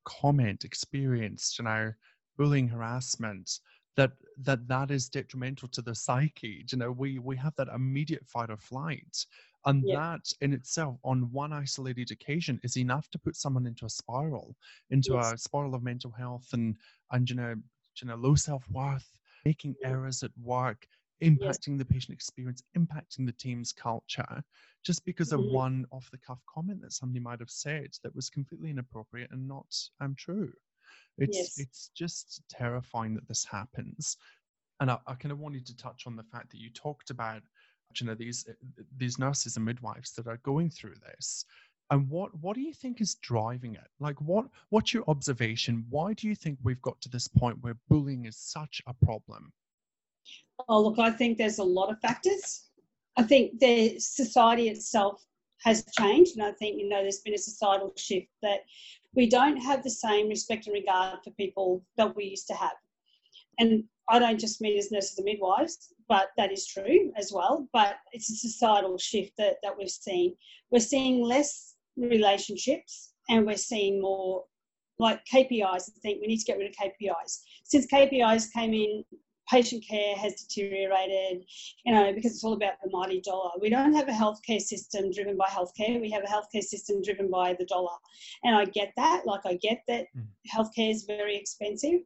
[0.06, 1.92] comment, experienced, you know,
[2.38, 3.60] bullying, harassment,
[3.96, 6.66] that that that is detrimental to the psyche.
[6.72, 9.26] You know, we we have that immediate fight or flight,
[9.66, 9.96] and yeah.
[9.98, 14.56] that in itself, on one isolated occasion, is enough to put someone into a spiral,
[14.92, 15.34] into yes.
[15.34, 16.76] a spiral of mental health and
[17.12, 17.56] and you know,
[18.02, 20.88] you know, low self worth, making errors at work
[21.24, 21.78] impacting yes.
[21.78, 24.44] the patient experience, impacting the team's culture,
[24.84, 25.46] just because mm-hmm.
[25.46, 29.32] of one off the cuff comment that somebody might have said that was completely inappropriate
[29.32, 30.52] and not um, true.
[31.18, 31.60] It's yes.
[31.60, 34.18] it's just terrifying that this happens.
[34.80, 37.42] And I, I kind of wanted to touch on the fact that you talked about
[38.00, 38.54] you know these uh,
[38.98, 41.46] these nurses and midwives that are going through this
[41.92, 46.14] and what what do you think is driving it like what what's your observation why
[46.14, 49.52] do you think we've got to this point where bullying is such a problem
[50.68, 52.66] Oh, look, I think there's a lot of factors.
[53.18, 55.24] I think the society itself
[55.64, 58.62] has changed, and I think you know there's been a societal shift that
[59.16, 62.76] we don't have the same respect and regard for people that we used to have.
[63.58, 67.68] And I don't just mean as nurses and midwives, but that is true as well.
[67.74, 70.36] But it's a societal shift that, that we've seen.
[70.72, 74.46] We're seeing less relationships and we're seeing more
[74.98, 75.90] like KPIs.
[75.90, 77.42] I think we need to get rid of KPIs.
[77.64, 79.04] Since KPIs came in
[79.50, 81.44] patient care has deteriorated,
[81.86, 83.52] you know, because it's all about the mighty dollar.
[83.60, 86.00] We don't have a healthcare system driven by healthcare.
[86.00, 87.96] We have a healthcare system driven by the dollar.
[88.44, 89.24] And I get that.
[89.26, 90.26] Like, I get that mm.
[90.54, 92.02] healthcare is very expensive.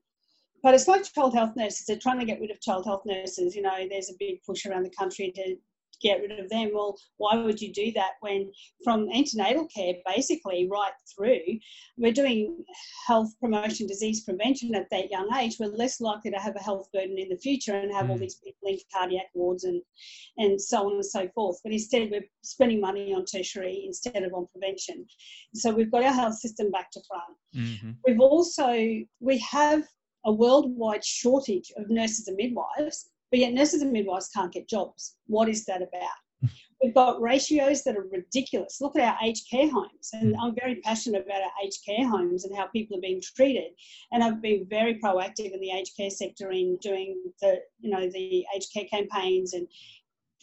[0.61, 1.85] But it's like child health nurses.
[1.85, 3.53] They're trying to get rid of child health nurses.
[3.55, 5.57] You know, there's a big push around the country to
[6.03, 6.71] get rid of them.
[6.73, 8.51] Well, why would you do that when
[8.83, 11.59] from antenatal care basically right through,
[11.97, 12.63] we're doing
[13.07, 16.87] health promotion, disease prevention at that young age, we're less likely to have a health
[16.93, 18.11] burden in the future and have mm.
[18.11, 19.81] all these people in cardiac wards and,
[20.37, 21.57] and so on and so forth.
[21.63, 25.05] But instead we're spending money on tertiary instead of on prevention.
[25.55, 27.37] So we've got our health system back to front.
[27.55, 27.91] Mm-hmm.
[28.05, 28.73] We've also,
[29.19, 29.83] we have
[30.25, 35.15] a worldwide shortage of nurses and midwives but yet nurses and midwives can't get jobs.
[35.25, 36.51] What is that about?
[36.83, 38.77] We've got ratios that are ridiculous.
[38.79, 40.39] Look at our aged care homes, and hmm.
[40.39, 43.71] I'm very passionate about our aged care homes and how people are being treated.
[44.11, 48.07] And I've been very proactive in the aged care sector in doing the, you know,
[48.07, 49.67] the aged care campaigns and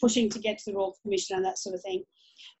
[0.01, 2.03] pushing to get to the Royal Commission and that sort of thing.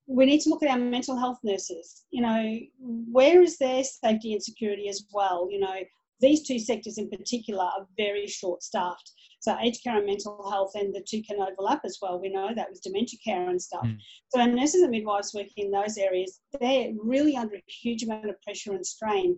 [0.07, 2.05] We need to look at our mental health nurses.
[2.11, 5.49] You know, where is their safety and security as well?
[5.51, 5.75] You know,
[6.21, 9.11] these two sectors in particular are very short staffed.
[9.39, 12.21] So aged care and mental health and the two can overlap as well.
[12.21, 13.83] We know that with dementia care and stuff.
[13.83, 13.97] Mm.
[14.29, 18.41] So nurses and midwives working in those areas, they're really under a huge amount of
[18.43, 19.37] pressure and strain.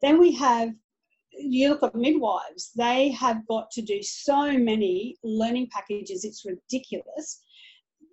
[0.00, 0.70] Then we have
[1.38, 7.42] you look at midwives, they have got to do so many learning packages, it's ridiculous.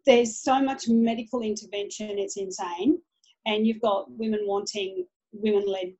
[0.05, 2.99] There's so much medical intervention, it's insane.
[3.45, 5.93] And you've got women wanting women led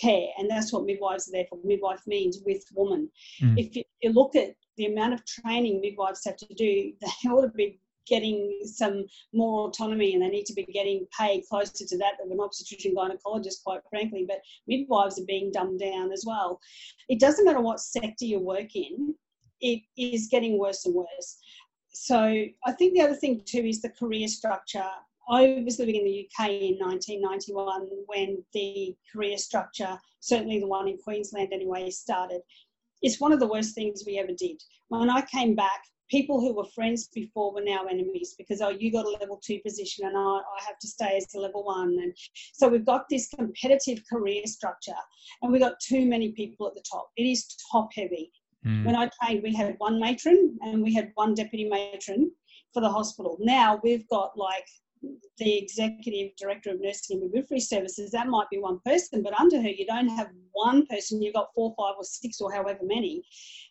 [0.00, 1.58] care, and that's what midwives are there for.
[1.64, 3.10] Midwife means with woman.
[3.42, 3.58] Mm.
[3.58, 7.42] If you, you, look at the amount of training midwives have to do, they ought
[7.42, 11.98] to be getting some more autonomy and they need to be getting paid closer to
[11.98, 14.24] that of an obstetrician gynecologist, quite frankly.
[14.26, 16.58] But midwives are being dumbed down as well.
[17.08, 19.14] It doesn't matter what sector you work in,
[19.60, 21.38] it is getting worse and worse.
[21.92, 22.18] So
[22.64, 24.84] I think the other thing too is the career structure
[25.30, 30.88] I was living in the UK in 1991 when the career structure, certainly the one
[30.88, 32.40] in Queensland anyway, started.
[33.02, 34.60] It's one of the worst things we ever did.
[34.88, 38.90] When I came back, people who were friends before were now enemies because oh you
[38.90, 41.98] got a level two position and I, I have to stay as a level one
[42.02, 42.14] and
[42.54, 45.00] so we've got this competitive career structure
[45.42, 48.32] and we've got too many people at the top it is top heavy
[48.66, 48.84] mm.
[48.84, 52.30] when i trained we had one matron and we had one deputy matron
[52.72, 54.66] for the hospital now we've got like
[55.38, 59.60] the executive director of nursing and midwifery services, that might be one person, but under
[59.60, 63.22] her, you don't have one person, you've got four, five, or six, or however many,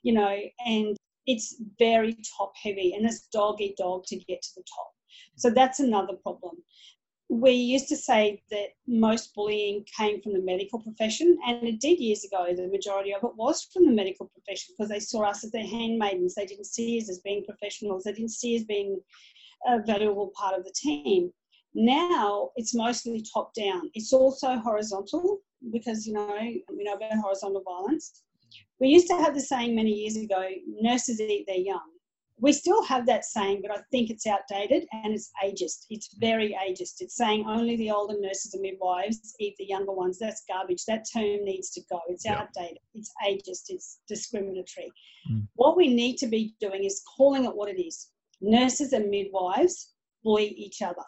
[0.04, 4.50] you know, and it's very top heavy and it's dog eat dog to get to
[4.56, 4.92] the top.
[5.36, 6.56] So that's another problem.
[7.30, 12.00] We used to say that most bullying came from the medical profession, and it did
[12.00, 12.48] years ago.
[12.56, 15.68] The majority of it was from the medical profession because they saw us as their
[15.68, 16.36] handmaidens.
[16.36, 18.04] They didn't see us as being professionals.
[18.06, 19.02] They didn't see us being
[19.65, 21.32] a valuable part of the team.
[21.74, 23.89] Now it's mostly top down.
[23.93, 25.39] It's also horizontal
[25.72, 28.24] because you know we know about horizontal violence.
[28.80, 30.50] We used to have the saying many years ago:
[30.82, 31.91] "Nurses eat their young."
[32.39, 35.86] We still have that saying, but I think it's outdated and it's ageist.
[35.89, 37.02] It's very ageist.
[37.02, 40.20] It's saying only the older nurses and midwives eat the younger ones.
[40.20, 40.86] That's garbage.
[40.86, 42.00] That term needs to go.
[42.08, 42.41] It's yeah.
[42.41, 42.78] outdated.
[42.93, 43.70] It's ageist.
[43.70, 44.91] It's discriminatory.
[45.32, 45.48] Mm.
[45.56, 48.10] What we need to be doing is calling it what it is
[48.41, 51.06] nurses and midwives bully each other,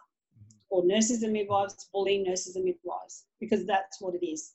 [0.69, 4.53] or nurses and midwives bully nurses and midwives, because that's what it is.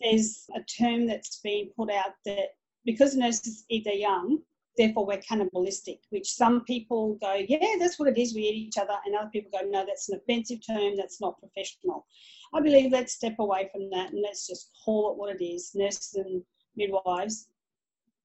[0.00, 4.38] There's a term that's been put out that because nurses eat their young,
[4.78, 8.78] therefore we're cannibalistic, which some people go, yeah, that's what it is, we eat each
[8.78, 12.06] other, and other people go, no, that's an offensive term, that's not professional.
[12.54, 15.72] I believe let's step away from that and let's just call it what it is.
[15.74, 16.42] Nurses and
[16.76, 17.48] midwives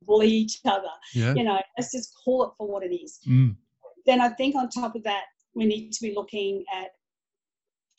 [0.01, 0.87] bully each other.
[1.13, 1.33] Yeah.
[1.33, 3.19] You know, let's just call it for what it is.
[3.27, 3.55] Mm
[4.05, 6.91] then I think on top of that, we need to be looking at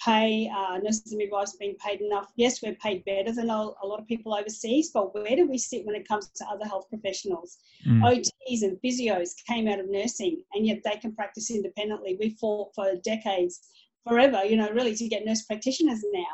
[0.05, 0.51] pay.
[0.55, 2.31] Uh, nurses and midwives being paid enough.
[2.37, 5.59] Yes, we're paid better than a, a, lot of people overseas, but where do we
[5.59, 7.59] sit when it comes to other health professionals?
[7.87, 8.03] Mm.
[8.03, 12.17] OTs and physios came out of nursing, and yet they can practice independently.
[12.21, 13.61] We fought for decades,
[14.07, 16.25] forever, you know, really to get nurse practitioners now.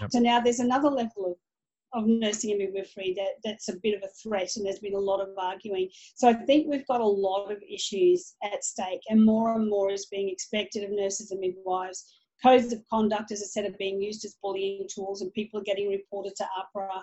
[0.00, 0.10] Yep.
[0.12, 1.36] So now there's another level of
[1.92, 4.98] of nursing and midwifery that that's a bit of a threat and there's been a
[4.98, 5.88] lot of arguing.
[6.14, 9.90] So i think we've got a lot of issues at stake and more and more
[9.90, 12.14] is being expected of nurses and midwives.
[12.42, 15.64] Codes of conduct as i said are being used as bullying tools and people are
[15.64, 17.02] getting reported to AHPRA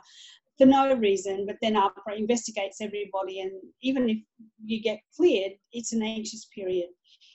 [0.57, 3.51] for no reason but then AHPRA investigates everybody and
[3.83, 4.17] even if
[4.63, 6.87] you get cleared it's an anxious period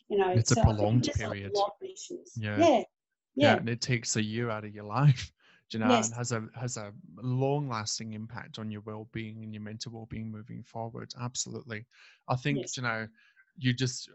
[0.08, 0.30] you know.
[0.30, 1.88] It's so a prolonged period a lot of
[2.36, 2.56] yeah.
[2.58, 2.68] yeah.
[2.68, 2.82] Yeah.
[3.36, 5.32] Yeah and it takes a year out of your life
[5.72, 6.08] you know, yes.
[6.08, 9.92] and has a has a long lasting impact on your well being and your mental
[9.92, 11.12] well being moving forward.
[11.20, 11.86] Absolutely,
[12.28, 12.76] I think yes.
[12.76, 13.06] you know,
[13.56, 14.10] you just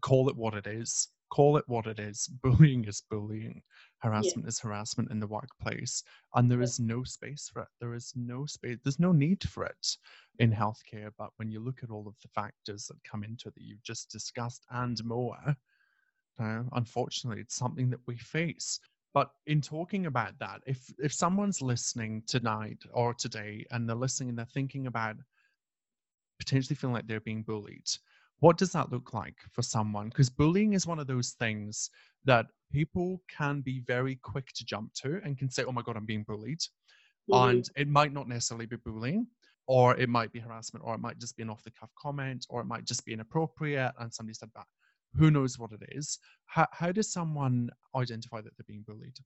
[0.00, 1.08] call it what it is.
[1.30, 2.26] Call it what it is.
[2.42, 3.62] Bullying is bullying.
[3.98, 4.48] Harassment yeah.
[4.48, 6.02] is harassment in the workplace,
[6.34, 7.68] and there is no space for it.
[7.80, 8.78] There is no space.
[8.82, 9.86] There's no need for it
[10.38, 11.10] in healthcare.
[11.18, 13.82] But when you look at all of the factors that come into it that you've
[13.82, 15.36] just discussed and more,
[16.40, 18.80] uh, unfortunately, it's something that we face.
[19.14, 24.28] But in talking about that, if if someone's listening tonight or today and they're listening
[24.28, 25.16] and they're thinking about
[26.38, 27.88] potentially feeling like they're being bullied,
[28.40, 30.08] what does that look like for someone?
[30.08, 31.90] Because bullying is one of those things
[32.24, 35.96] that people can be very quick to jump to and can say, "Oh my god,
[35.96, 36.60] I'm being bullied,"
[37.30, 37.48] mm-hmm.
[37.48, 39.26] and it might not necessarily be bullying,
[39.66, 42.66] or it might be harassment, or it might just be an off-the-cuff comment, or it
[42.66, 44.66] might just be inappropriate, and somebody said that
[45.16, 49.18] who knows what it is how, how does someone identify that they're being bullied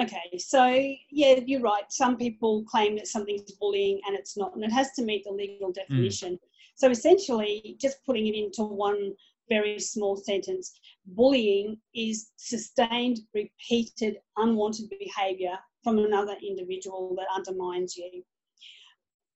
[0.00, 0.66] Okay, so
[1.10, 1.82] yeah, you're right.
[1.90, 5.32] Some people claim that something's bullying and it's not, and it has to meet the
[5.32, 6.34] legal definition.
[6.34, 6.38] Mm.
[6.76, 9.12] So essentially, just putting it into one
[9.48, 10.72] very small sentence
[11.06, 18.22] bullying is sustained, repeated, unwanted behavior from another individual that undermines you.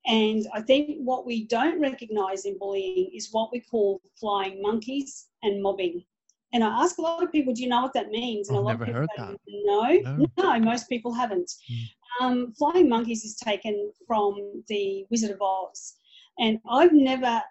[0.07, 5.29] And I think what we don't recognize in bullying is what we call flying monkeys
[5.45, 6.05] and mobbing.
[6.53, 8.49] And I ask a lot of people, do you know what that means?
[8.49, 9.37] And I've a lot never of people heard that.
[9.49, 10.17] No.
[10.17, 11.51] no, no, most people haven't.
[11.71, 11.85] Mm.
[12.21, 15.95] Um, flying monkeys is taken from the Wizard of Oz.
[16.39, 17.43] And I've never,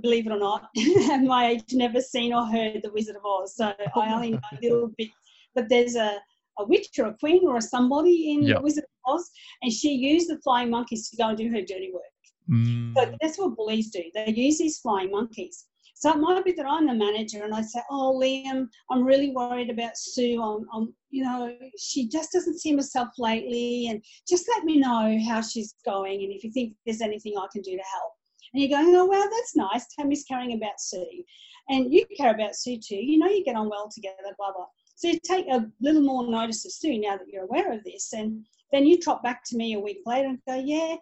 [0.00, 0.68] believe it or not,
[1.10, 3.56] at my age, never seen or heard the Wizard of Oz.
[3.56, 5.08] So oh I only know a little bit.
[5.56, 6.18] But there's a,
[6.58, 8.58] a witch or a queen or a somebody in yep.
[8.58, 9.28] the Wizard of Oz,
[9.62, 12.02] and she used the flying monkeys to go and do her dirty work.
[12.48, 12.94] Mm.
[12.94, 14.04] So that's what bullies do.
[14.14, 15.64] They use these flying monkeys.
[15.98, 19.30] So it might be that I'm the manager and I say, "Oh, Liam, I'm really
[19.30, 20.42] worried about Sue.
[20.42, 25.18] I'm, I'm, you know, she just doesn't seem herself lately, and just let me know
[25.26, 28.12] how she's going, and if you think there's anything I can do to help."
[28.52, 29.86] And you're going, "Oh, well, that's nice.
[29.86, 31.24] Tammy's caring about Sue,
[31.70, 32.96] and you care about Sue too.
[32.96, 34.66] You know, you get on well together, blah blah."
[34.96, 38.12] So you take a little more notice of Sue now that you're aware of this,
[38.12, 40.96] and then you trot back to me a week later and go, "Yeah,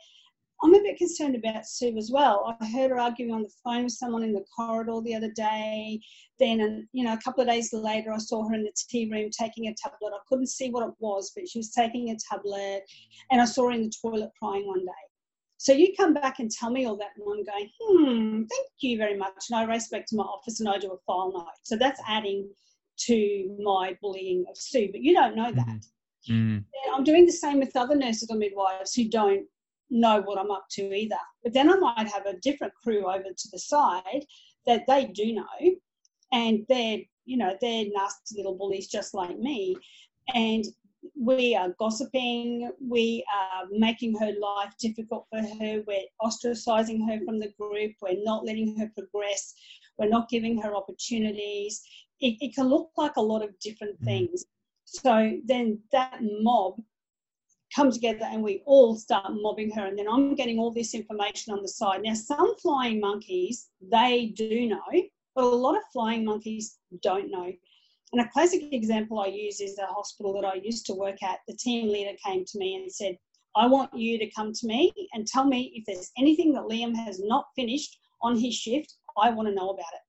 [0.65, 2.57] I'm a bit concerned about Sue as well.
[2.59, 6.01] I heard her arguing on the phone with someone in the corridor the other day.
[6.39, 9.29] Then, you know, a couple of days later, I saw her in the tea room
[9.31, 10.15] taking a tablet.
[10.15, 12.83] I couldn't see what it was, but she was taking a tablet,
[13.31, 14.93] and I saw her in the toilet crying one day.
[15.59, 18.97] So you come back and tell me all that, and I'm going, hmm, thank you
[18.97, 19.51] very much.
[19.51, 21.47] And I race back to my office and I do a file note.
[21.63, 22.49] So that's adding
[23.01, 25.67] to my bullying of Sue, but you don't know that.
[25.67, 25.85] Mm-hmm.
[26.31, 26.65] Mm.
[26.95, 29.47] I'm doing the same with other nurses or midwives who don't
[29.91, 31.17] know what I'm up to either.
[31.43, 34.25] But then I might have a different crew over to the side
[34.67, 35.77] that they do know,
[36.33, 39.77] and they're you know they're nasty little bullies just like me,
[40.35, 40.65] and
[41.15, 47.39] we are gossiping, we are making her life difficult for her, we're ostracizing her from
[47.39, 49.55] the group, we're not letting her progress,
[49.99, 51.83] we're not giving her opportunities.
[52.21, 54.05] It, it can look like a lot of different mm.
[54.05, 54.45] things.
[54.85, 56.81] So then that mob
[57.75, 59.87] come together and we all start mobbing her.
[59.87, 62.03] And then I'm getting all this information on the side.
[62.03, 65.03] Now, some flying monkeys, they do know,
[65.35, 67.53] but a lot of flying monkeys don't know.
[68.13, 71.41] And a classic example I use is a hospital that I used to work at.
[71.49, 73.19] The team leader came to me and said,
[73.57, 76.95] I want you to come to me and tell me if there's anything that Liam
[76.95, 78.95] has not finished on his shift.
[79.21, 80.01] I want to know about it.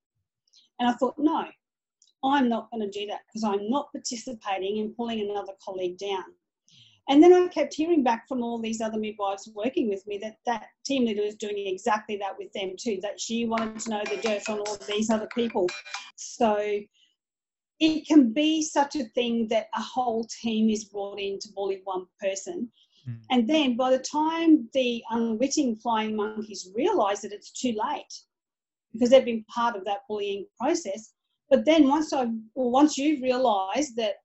[0.80, 1.46] And I thought, no,
[2.24, 6.24] I'm not going to do that because I'm not participating in pulling another colleague down.
[7.08, 10.38] And then I kept hearing back from all these other midwives working with me that
[10.46, 14.04] that team leader was doing exactly that with them too, that she wanted to know
[14.06, 15.70] the dirt on all these other people.
[16.16, 16.80] So
[17.80, 21.82] it can be such a thing that a whole team is brought in to bully
[21.84, 22.70] one person.
[23.08, 23.20] Mm.
[23.30, 28.14] And then by the time the unwitting flying monkeys realize that it's too late
[28.94, 31.14] because they've been part of that bullying process.
[31.50, 34.16] But then once I, once you've realised that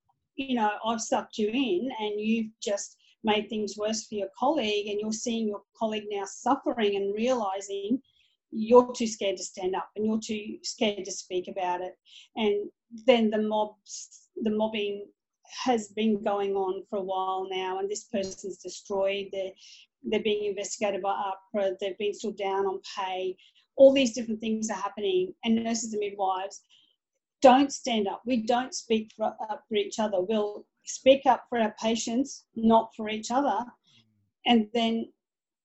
[0.41, 4.87] you know, I've sucked you in and you've just made things worse for your colleague
[4.89, 8.01] and you're seeing your colleague now suffering and realizing
[8.51, 11.93] you're too scared to stand up and you're too scared to speak about it.
[12.37, 12.71] And
[13.07, 15.07] then the mobs, the mobbing
[15.65, 19.27] has been going on for a while now and this person's destroyed.
[19.33, 19.53] They're,
[20.05, 21.11] they're being investigated by
[21.55, 23.37] AHPRA they've been stood down on pay.
[23.77, 26.63] All these different things are happening and nurses and midwives
[27.43, 28.23] don't stand up.
[28.27, 30.21] We don't speak for, up for each other.
[30.21, 33.59] We'll speak up for our patients, not for each other.
[34.47, 35.07] And then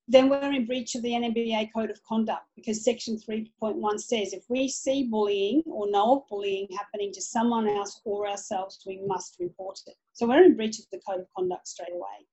[0.08, 4.44] then we're in breach of the NMBA code of conduct because section 3.1 says if
[4.50, 9.38] we see bullying or know of bullying happening to someone else or ourselves, we must
[9.40, 9.96] report it.
[10.14, 12.28] So we're in breach of the code of conduct straight away.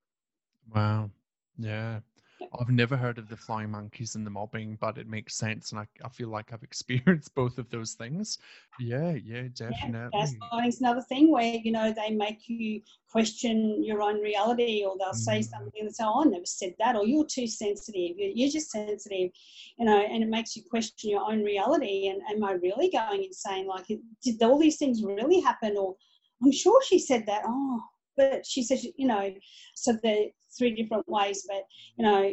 [0.74, 1.10] Wow.
[1.58, 2.00] Yeah.
[2.58, 5.80] I've never heard of the flying monkeys and the mobbing, but it makes sense, and
[5.80, 8.38] I, I feel like I've experienced both of those things.
[8.80, 10.10] Yeah, yeah, definitely.
[10.12, 14.96] Yeah, gaslighting's another thing where you know they make you question your own reality, or
[14.98, 15.14] they'll mm.
[15.14, 18.50] say something and say, "Oh, I never said that," or "You're too sensitive," "You're, you're
[18.50, 19.30] just sensitive,"
[19.78, 22.08] you know, and it makes you question your own reality.
[22.08, 23.66] And am I really going insane?
[23.66, 23.86] Like,
[24.22, 25.76] did all these things really happen?
[25.76, 25.96] Or
[26.42, 27.42] I'm sure she said that.
[27.46, 27.80] Oh,
[28.16, 29.32] but she says, you know,
[29.74, 31.64] so the three different ways, but
[31.96, 32.32] you know,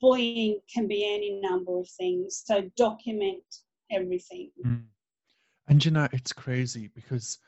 [0.00, 2.42] bullying can be any number of things.
[2.44, 3.42] So document
[3.90, 4.50] everything.
[4.64, 4.84] Mm.
[5.68, 7.38] And you know, it's crazy because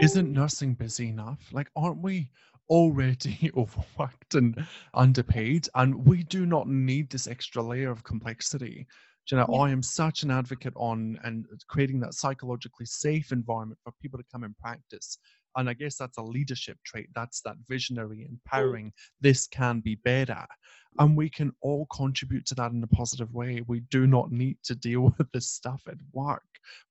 [0.00, 1.40] isn't nursing busy enough?
[1.52, 2.30] Like, aren't we
[2.68, 5.68] already overworked and underpaid?
[5.74, 8.86] And we do not need this extra layer of complexity
[9.30, 9.58] you know, yeah.
[9.58, 14.24] I am such an advocate on and creating that psychologically safe environment for people to
[14.32, 15.18] come and practice.
[15.58, 17.08] And I guess that's a leadership trait.
[17.16, 18.30] That's that visionary, mm.
[18.30, 18.92] empowering.
[19.20, 20.46] This can be better.
[21.00, 23.62] And we can all contribute to that in a positive way.
[23.66, 26.42] We do not need to deal with this stuff at work.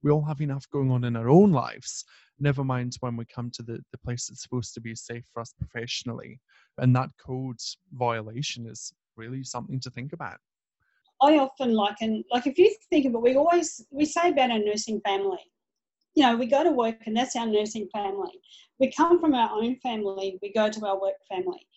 [0.04, 2.04] We all have enough going on in our own lives.
[2.40, 5.40] Never mind when we come to the, the place that's supposed to be safe for
[5.40, 6.40] us professionally.
[6.78, 7.60] And that code
[7.94, 10.40] violation is really something to think about.
[11.22, 14.60] I often liken, like if you think of it, we always we say about our
[14.60, 15.40] nursing family.
[16.18, 18.42] You know, we go to work and that's our nursing family.
[18.80, 21.68] We come from our own family, we go to our work family.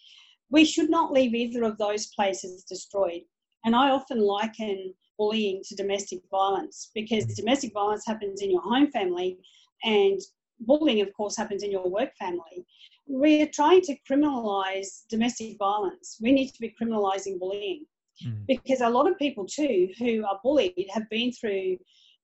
[0.51, 3.20] We should not leave either of those places destroyed.
[3.66, 8.91] And I often liken bullying to domestic violence because domestic violence happens in your home
[8.91, 9.36] family
[9.84, 10.18] and
[10.61, 12.64] bullying, of course, happens in your work family.
[13.07, 16.16] We're trying to criminalize domestic violence.
[16.18, 17.84] We need to be criminalizing bullying
[18.26, 18.47] mm.
[18.47, 21.76] because a lot of people too who are bullied have been through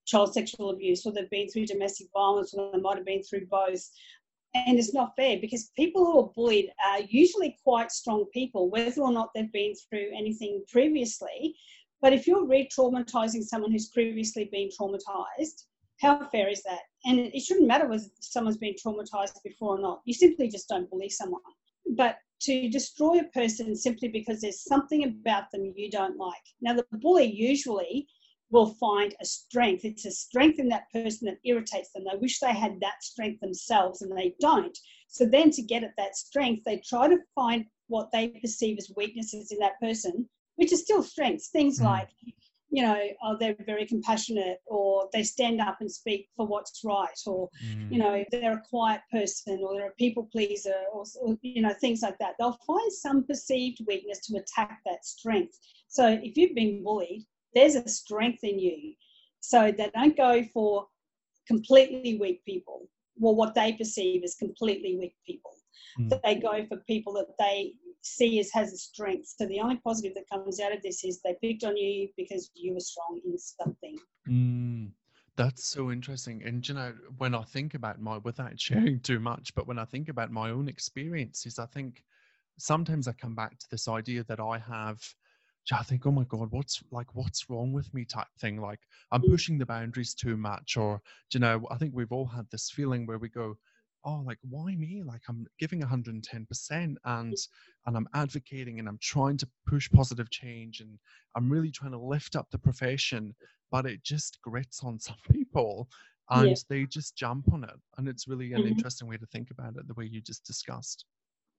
[0.07, 3.47] child sexual abuse or they've been through domestic violence or they might have been through
[3.47, 3.83] both.
[4.55, 9.03] And it's not fair because people who are bullied are usually quite strong people whether
[9.03, 11.55] or not they've been through anything previously.
[12.01, 15.65] But if you're re-traumatizing someone who's previously been traumatized
[16.01, 16.81] how fair is that?
[17.05, 20.03] And it shouldn't matter whether someone's been traumatized before or not.
[20.05, 21.41] You simply just don't bully someone.
[21.97, 26.35] But to destroy a person simply because there's something about them you don't like.
[26.61, 28.07] Now, the bully usually
[28.51, 29.85] will find a strength.
[29.85, 32.05] It's a strength in that person that irritates them.
[32.05, 34.77] They wish they had that strength themselves and they don't.
[35.09, 38.93] So then to get at that strength, they try to find what they perceive as
[38.97, 41.49] weaknesses in that person, which are still strengths.
[41.49, 41.85] Things mm.
[41.85, 42.09] like
[42.71, 47.19] you know, oh, they're very compassionate or they stand up and speak for what's right
[47.27, 47.91] or, mm.
[47.91, 51.73] you know, they're a quiet person or they're a people pleaser or, or, you know,
[51.81, 52.35] things like that.
[52.39, 55.59] They'll find some perceived weakness to attack that strength.
[55.89, 57.25] So if you've been bullied,
[57.57, 58.95] there's a strength in you.
[59.41, 60.87] So they don't go for
[61.49, 62.89] completely weak people
[63.21, 65.53] or what they perceive as completely weak people.
[65.99, 66.21] Mm.
[66.23, 69.35] They go for people that they see as has a strength.
[69.39, 72.51] So the only positive that comes out of this is they picked on you because
[72.55, 73.97] you were strong in something.
[74.29, 74.91] Mm,
[75.37, 76.43] that's so interesting.
[76.45, 79.87] And you know, when I think about my, without sharing too much, but when I
[79.87, 82.03] think about my own experiences, I think
[82.59, 85.01] sometimes I come back to this idea that I have.
[85.73, 88.61] I think, oh my God, what's like, what's wrong with me type thing?
[88.61, 89.31] Like, I'm mm.
[89.31, 90.77] pushing the boundaries too much.
[90.77, 91.01] Or,
[91.33, 93.57] you know, I think we've all had this feeling where we go,
[94.07, 97.37] oh like why me like i'm giving 110% and and
[97.87, 100.99] i'm advocating and i'm trying to push positive change and
[101.35, 103.35] i'm really trying to lift up the profession
[103.71, 105.89] but it just grits on some people
[106.31, 106.55] and yeah.
[106.69, 108.69] they just jump on it and it's really an mm-hmm.
[108.69, 111.05] interesting way to think about it the way you just discussed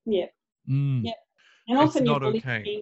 [0.06, 0.26] yeah
[0.70, 1.02] mm.
[1.04, 1.12] yeah
[1.68, 2.82] and often it's not okay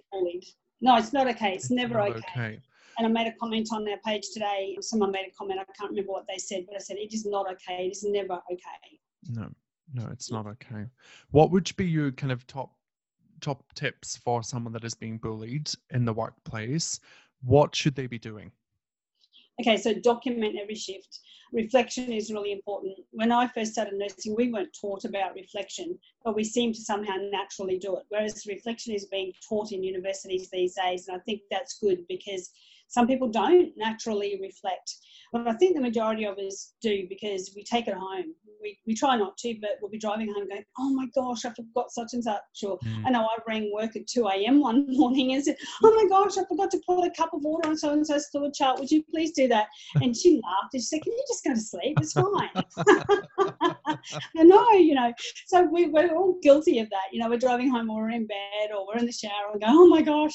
[0.80, 2.18] no it's not okay it's, never okay.
[2.18, 2.60] okay
[2.98, 4.76] and I made a comment on our page today.
[4.80, 7.26] Someone made a comment, I can't remember what they said, but I said, it is
[7.26, 7.86] not okay.
[7.86, 8.98] It is never okay.
[9.28, 9.50] No,
[9.92, 10.86] no, it's not okay.
[11.30, 12.72] What would be your kind of top
[13.42, 17.00] top tips for someone that is being bullied in the workplace?
[17.42, 18.50] What should they be doing?
[19.60, 21.20] Okay, so document every shift.
[21.52, 22.94] Reflection is really important.
[23.12, 27.14] When I first started nursing, we weren't taught about reflection, but we seem to somehow
[27.30, 28.04] naturally do it.
[28.08, 32.50] Whereas reflection is being taught in universities these days, and I think that's good because
[32.88, 34.96] some people don't naturally reflect.
[35.32, 38.34] But I think the majority of us do because we take it home.
[38.66, 41.50] We, we try not to, but we'll be driving home going, oh my gosh, I
[41.50, 42.42] forgot such and such.
[42.64, 43.06] Or mm.
[43.06, 44.60] I know I rang work at 2 a.m.
[44.60, 47.68] one morning and said, oh my gosh, I forgot to put a cup of water
[47.68, 48.80] on so and so's fluid chart.
[48.80, 49.68] Would you please do that?
[50.06, 51.98] And she laughed and she said, can you just go to sleep?
[52.00, 52.50] It's fine.
[54.36, 55.12] I know, you know.
[55.46, 57.12] So we, we're all guilty of that.
[57.12, 59.60] You know, we're driving home or we're in bed or we're in the shower and
[59.60, 60.34] go, oh my gosh.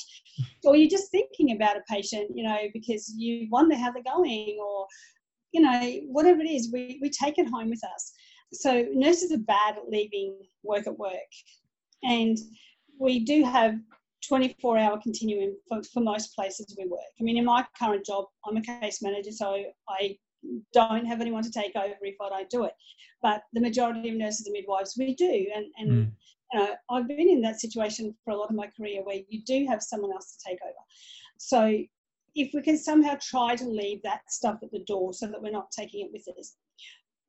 [0.64, 4.58] Or you're just thinking about a patient, you know, because you wonder how they're going
[4.60, 4.88] or,
[5.52, 8.14] you know, whatever it is, we, we take it home with us.
[8.54, 11.32] So nurses are bad at leaving work at work.
[12.04, 12.38] And
[13.00, 13.76] we do have
[14.28, 17.00] 24 hour continuum for, for most places we work.
[17.20, 20.18] I mean, in my current job, I'm a case manager, so I
[20.74, 22.74] don't have anyone to take over if I don't do it.
[23.22, 25.48] But the majority of nurses and midwives, we do.
[25.56, 26.12] And, and mm.
[26.54, 29.42] you know, I've been in that situation for a lot of my career where you
[29.46, 30.74] do have someone else to take over.
[31.38, 31.80] So
[32.36, 35.52] if we can somehow try to leave that stuff at the door so that we're
[35.52, 36.56] not taking it with us.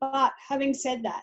[0.02, 1.22] But having said that,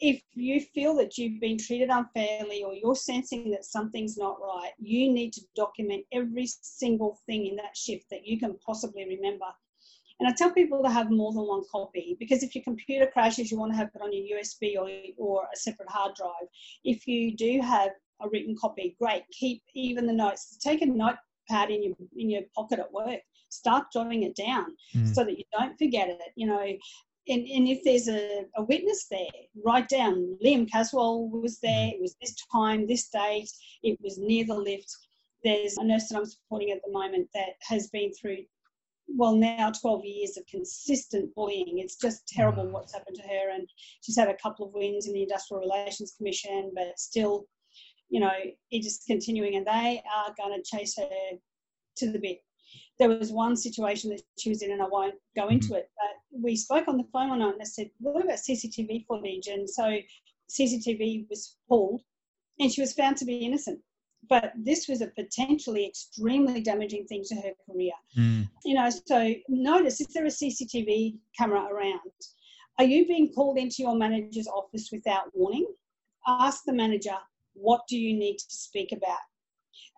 [0.00, 4.72] if you feel that you've been treated unfairly or you're sensing that something's not right,
[4.78, 9.46] you need to document every single thing in that shift that you can possibly remember
[10.20, 13.50] and I tell people to have more than one copy because if your computer crashes,
[13.50, 16.48] you want to have it on your USB or, or a separate hard drive.
[16.84, 19.22] If you do have a written copy, great.
[19.32, 20.58] Keep even the notes.
[20.62, 23.20] Take a notepad in your in your pocket at work.
[23.48, 25.12] start jotting it down mm.
[25.14, 26.20] so that you don't forget it.
[26.36, 26.66] You know,
[27.28, 29.28] and, and if there's a, a witness there,
[29.64, 33.50] write down Liam Caswell was there, it was this time, this date,
[33.82, 34.90] it was near the lift.
[35.44, 38.38] There's a nurse that I'm supporting at the moment that has been through,
[39.08, 41.78] well, now 12 years of consistent bullying.
[41.78, 42.72] It's just terrible mm.
[42.72, 43.50] what's happened to her.
[43.50, 43.68] And
[44.02, 47.46] she's had a couple of wins in the Industrial Relations Commission, but still,
[48.08, 48.32] you know,
[48.70, 49.56] it is continuing.
[49.56, 51.08] And they are going to chase her
[51.96, 52.40] to the bit
[53.00, 55.76] there was one situation that she was in, and I won't go into mm-hmm.
[55.76, 59.06] it, but we spoke on the phone one night and I said, What about CCTV
[59.06, 59.48] footage?
[59.48, 59.98] And so
[60.50, 62.02] CCTV was pulled
[62.58, 63.80] and she was found to be innocent.
[64.28, 67.92] But this was a potentially extremely damaging thing to her career.
[68.16, 68.48] Mm.
[68.64, 72.00] You know, so notice is there a CCTV camera around?
[72.78, 75.66] Are you being called into your manager's office without warning?
[76.28, 77.16] Ask the manager,
[77.54, 79.18] what do you need to speak about?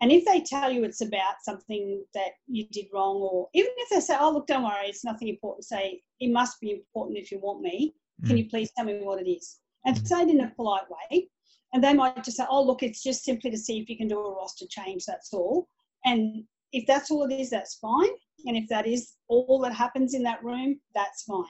[0.01, 3.89] And if they tell you it's about something that you did wrong, or even if
[3.89, 7.31] they say, oh, look, don't worry, it's nothing important, say, it must be important if
[7.31, 7.93] you want me.
[8.21, 8.27] Mm.
[8.27, 9.59] Can you please tell me what it is?
[9.85, 10.07] And mm.
[10.07, 11.29] say it in a polite way.
[11.73, 14.07] And they might just say, oh, look, it's just simply to see if you can
[14.07, 15.67] do a roster change, that's all.
[16.05, 18.11] And if that's all it is, that's fine.
[18.45, 21.45] And if that is all that happens in that room, that's fine.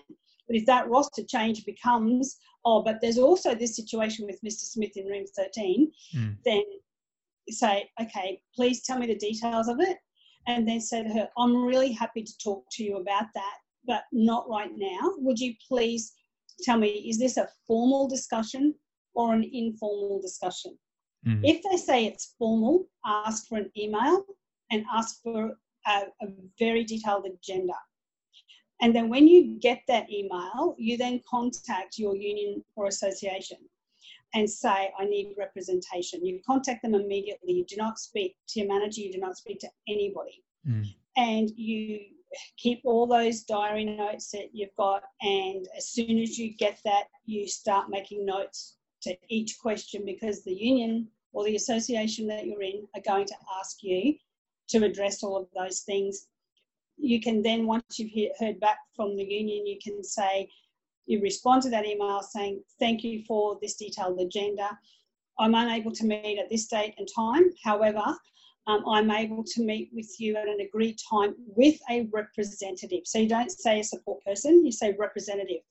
[0.47, 4.61] But if that roster change becomes, oh, but there's also this situation with Mr.
[4.61, 6.37] Smith in room 13, mm.
[6.45, 6.63] then
[7.49, 9.97] say, okay, please tell me the details of it.
[10.47, 14.03] And then say to her, I'm really happy to talk to you about that, but
[14.11, 15.13] not right now.
[15.17, 16.13] Would you please
[16.61, 18.75] tell me, is this a formal discussion
[19.13, 20.77] or an informal discussion?
[21.25, 21.45] Mm-hmm.
[21.45, 24.25] If they say it's formal, ask for an email
[24.71, 25.53] and ask for
[25.87, 25.91] a,
[26.21, 26.27] a
[26.59, 27.73] very detailed agenda.
[28.81, 33.57] And then when you get that email, you then contact your union or association
[34.33, 36.25] and say, I need representation.
[36.25, 37.53] You contact them immediately.
[37.53, 40.43] You do not speak to your manager, you do not speak to anybody.
[40.67, 40.93] Mm.
[41.15, 41.99] And you
[42.57, 45.03] keep all those diary notes that you've got.
[45.21, 50.43] And as soon as you get that, you start making notes to each question because
[50.43, 54.15] the union or the association that you're in are going to ask you
[54.69, 56.27] to address all of those things.
[56.97, 60.49] You can then, once you've heard back from the union, you can say,
[61.05, 64.77] you respond to that email saying, Thank you for this detailed agenda.
[65.39, 67.49] I'm unable to meet at this date and time.
[67.63, 68.03] However,
[68.67, 73.01] um, I'm able to meet with you at an agreed time with a representative.
[73.05, 75.61] So you don't say a support person, you say representative.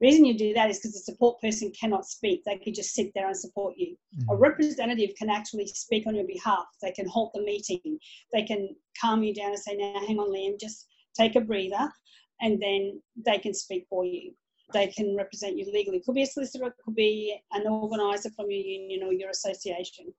[0.00, 2.42] The reason you do that is because the support person cannot speak.
[2.44, 3.96] They can just sit there and support you.
[4.18, 4.30] Mm-hmm.
[4.30, 6.64] A representative can actually speak on your behalf.
[6.80, 7.98] They can halt the meeting.
[8.32, 11.92] They can calm you down and say, now hang on, Liam, just take a breather,
[12.40, 14.32] and then they can speak for you
[14.72, 15.98] they can represent you legally.
[15.98, 19.30] It could be a solicitor, it could be an organiser from your union or your
[19.30, 20.12] association.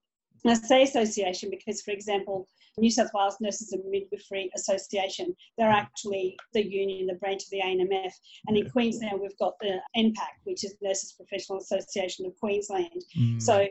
[0.44, 2.48] And I say association because, for example,
[2.78, 7.62] New South Wales Nurses and Midwifery Association, they're actually the union, the branch of the
[7.62, 8.12] ANMF.
[8.48, 13.04] And in Queensland, we've got the NPAQ, which is Nurses Professional Association of Queensland.
[13.18, 13.42] Mm.
[13.42, 13.68] So,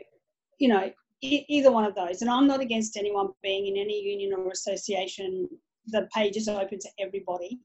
[0.59, 2.21] you know, e- either one of those.
[2.21, 5.49] And I'm not against anyone being in any union or association.
[5.87, 7.59] The page is open to everybody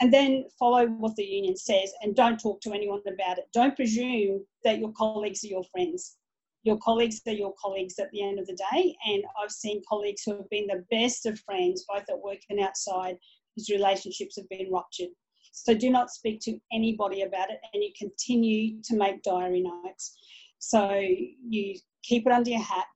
[0.00, 3.44] and then follow what the union says and don't talk to anyone about it.
[3.52, 6.16] Don't presume that your colleagues are your friends.
[6.62, 8.96] Your colleagues are your colleagues at the end of the day.
[9.06, 12.60] And I've seen colleagues who have been the best of friends, both at work and
[12.60, 13.16] outside,
[13.54, 15.08] whose relationships have been ruptured.
[15.52, 20.16] So do not speak to anybody about it and you continue to make diary notes.
[20.58, 22.86] So you keep it under your hat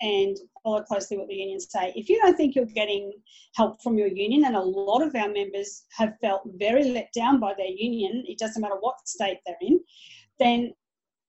[0.00, 1.92] and follow closely what the unions say.
[1.96, 3.12] If you don't think you're getting
[3.54, 7.40] help from your union, and a lot of our members have felt very let down
[7.40, 9.80] by their union, it doesn't matter what state they're in,
[10.38, 10.72] then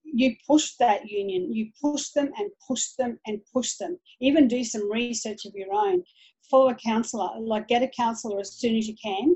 [0.04, 3.98] you push that union, you push them and push them and push them.
[4.22, 6.04] Even do some research of your own.
[6.52, 9.36] Follow a counsellor, like get a counsellor as soon as you can.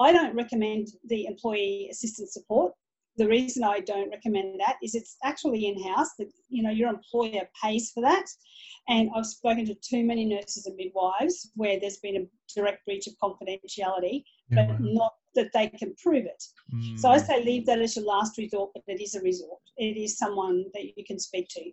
[0.00, 2.72] I don't recommend the employee assistance support
[3.16, 6.10] the reason I don't recommend that is it's actually in house.
[6.18, 8.26] That you know your employer pays for that,
[8.88, 13.06] and I've spoken to too many nurses and midwives where there's been a direct breach
[13.06, 14.66] of confidentiality, yeah.
[14.66, 16.42] but not that they can prove it.
[16.74, 16.98] Mm.
[16.98, 19.60] So I say leave that as your last resort, but it is a resort.
[19.76, 21.70] It is someone that you can speak to.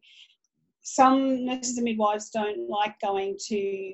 [0.81, 3.93] Some nurses and midwives don't like going to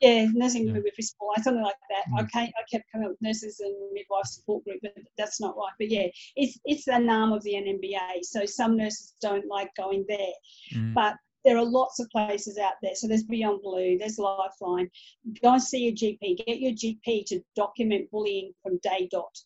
[0.00, 0.74] yeah, nursing yeah.
[0.74, 2.04] midwifery support, something like that.
[2.12, 2.24] Mm.
[2.24, 5.72] Okay, I kept coming up with nurses and midwife support group, but that's not right.
[5.78, 10.04] But yeah, it's it's an arm of the NMBA, so some nurses don't like going
[10.08, 10.34] there,
[10.74, 10.94] mm.
[10.94, 12.94] but there are lots of places out there.
[12.94, 14.90] So there's Beyond Blue, there's Lifeline.
[15.42, 16.44] Go and see your GP.
[16.44, 19.38] Get your GP to document bullying from day dot.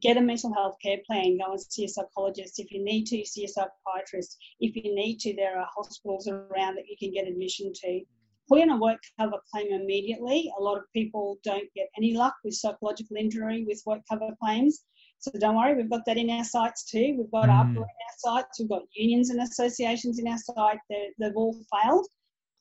[0.00, 1.36] Get a mental health care plan.
[1.36, 2.58] Go and see a psychologist.
[2.58, 4.38] If you need to, see a psychiatrist.
[4.58, 8.00] If you need to, there are hospitals around that you can get admission to
[8.48, 10.50] put in a work cover claim immediately.
[10.58, 14.84] A lot of people don't get any luck with psychological injury with work cover claims.
[15.18, 17.14] So don't worry, we've got that in our sights too.
[17.18, 17.70] We've got mm.
[17.70, 20.78] in our sights, we've got unions and associations in our sight.
[20.90, 22.06] they they've all failed.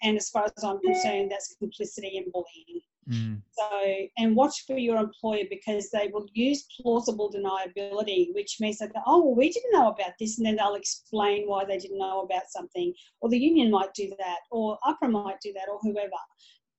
[0.01, 2.81] And as far as I'm concerned, that's complicity and bullying.
[3.09, 3.41] Mm.
[3.51, 3.83] So,
[4.17, 9.23] and watch for your employer because they will use plausible deniability, which means that, oh,
[9.23, 12.43] well, we didn't know about this, and then they'll explain why they didn't know about
[12.49, 16.11] something, or the union might do that, or AHPRA might do that, or whoever.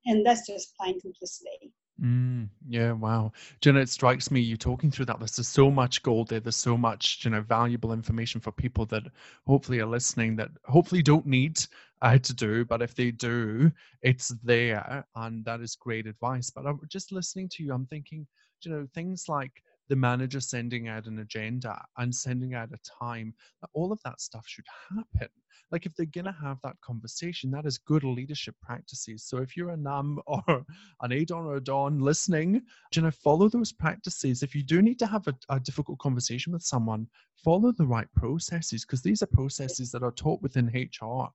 [0.07, 1.73] And that's just plain complicity.
[2.03, 3.33] Mm, yeah, wow.
[3.65, 5.19] Know, it strikes me you talking through that.
[5.21, 6.41] There's so much gold there.
[6.41, 9.05] There's so much, you know, valuable information for people that
[9.47, 11.59] hopefully are listening that hopefully don't need
[12.05, 16.51] uh, to do, but if they do, it's there, and that is great advice.
[16.51, 17.73] But I'm just listening to you.
[17.73, 18.27] I'm thinking,
[18.63, 19.53] you know, things like
[19.89, 23.35] the manager sending out an agenda and sending out a time,
[23.73, 25.29] all of that stuff should happen
[25.73, 29.71] like if they're to have that conversation that is good leadership practices so if you're
[29.71, 30.65] a nam or
[31.03, 32.63] an adon or a don listening
[32.95, 36.53] you know follow those practices if you do need to have a, a difficult conversation
[36.53, 41.27] with someone follow the right processes because these are processes that are taught within hr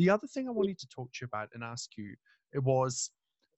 [0.00, 2.14] the other thing i wanted to talk to you about and ask you
[2.52, 3.10] it was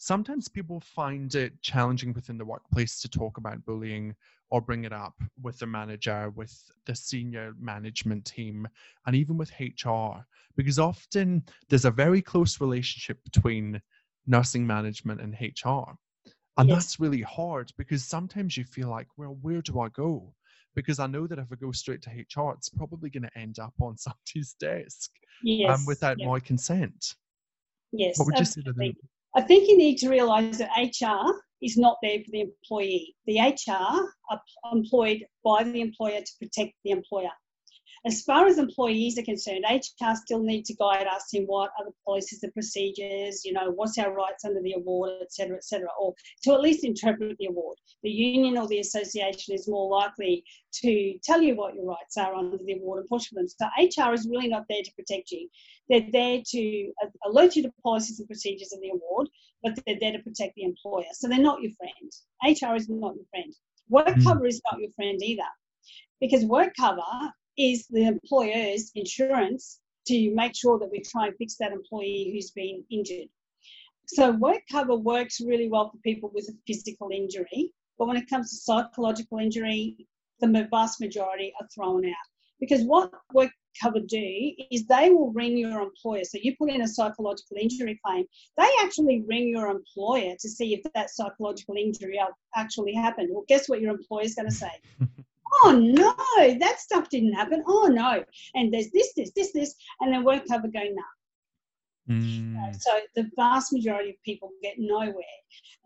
[0.03, 4.13] sometimes people find it challenging within the workplace to talk about bullying
[4.51, 6.53] or bring it up with the manager, with
[6.87, 8.67] the senior management team,
[9.07, 10.27] and even with HR,
[10.57, 13.81] because often there's a very close relationship between
[14.27, 15.95] nursing management and HR.
[16.59, 16.77] And yes.
[16.77, 20.35] that's really hard because sometimes you feel like, well, where do I go?
[20.75, 23.59] Because I know that if I go straight to HR, it's probably going to end
[23.59, 25.79] up on somebody's desk um, yes.
[25.79, 27.15] um, without my consent.
[27.93, 28.19] Yes.
[28.19, 28.95] What would you say to them?
[29.35, 33.15] I think you need to realise that HR is not there for the employee.
[33.27, 34.41] The HR are
[34.73, 37.31] employed by the employer to protect the employer.
[38.05, 41.85] As far as employees are concerned, HR still need to guide us in what are
[41.85, 46.13] the policies and procedures, you know, what's our rights under the award, etc., etc., or
[46.43, 47.79] to at least interpret the award.
[48.03, 50.43] The union or the association is more likely
[50.83, 53.47] to tell you what your rights are under the award and push for them.
[53.47, 55.49] So HR is really not there to protect you.
[55.89, 56.93] They're there to
[57.25, 59.29] alert you to policies and procedures of the award,
[59.63, 61.05] but they're there to protect the employer.
[61.13, 62.13] So they're not your friend.
[62.43, 63.55] HR is not your friend.
[63.89, 64.25] Work mm.
[64.25, 65.43] cover is not your friend either
[66.21, 67.03] because work cover
[67.57, 72.51] is the employer's insurance to make sure that we try and fix that employee who's
[72.51, 73.29] been injured.
[74.07, 78.29] So work cover works really well for people with a physical injury, but when it
[78.29, 80.09] comes to psychological injury,
[80.41, 82.13] the vast majority are thrown out.
[82.59, 83.51] Because what work
[83.81, 86.25] cover do is they will ring your employer.
[86.25, 88.25] So you put in a psychological injury claim,
[88.59, 92.21] they actually ring your employer to see if that psychological injury
[92.55, 93.31] actually happened.
[93.33, 94.71] Well, guess what your employer is going to say?
[95.65, 97.63] oh no, that stuff didn't happen.
[97.67, 98.25] Oh no.
[98.55, 101.03] And there's this, this, this, this, and then work cover going, no.
[102.11, 102.57] Mm.
[102.59, 105.15] Uh, so the vast majority of people get nowhere.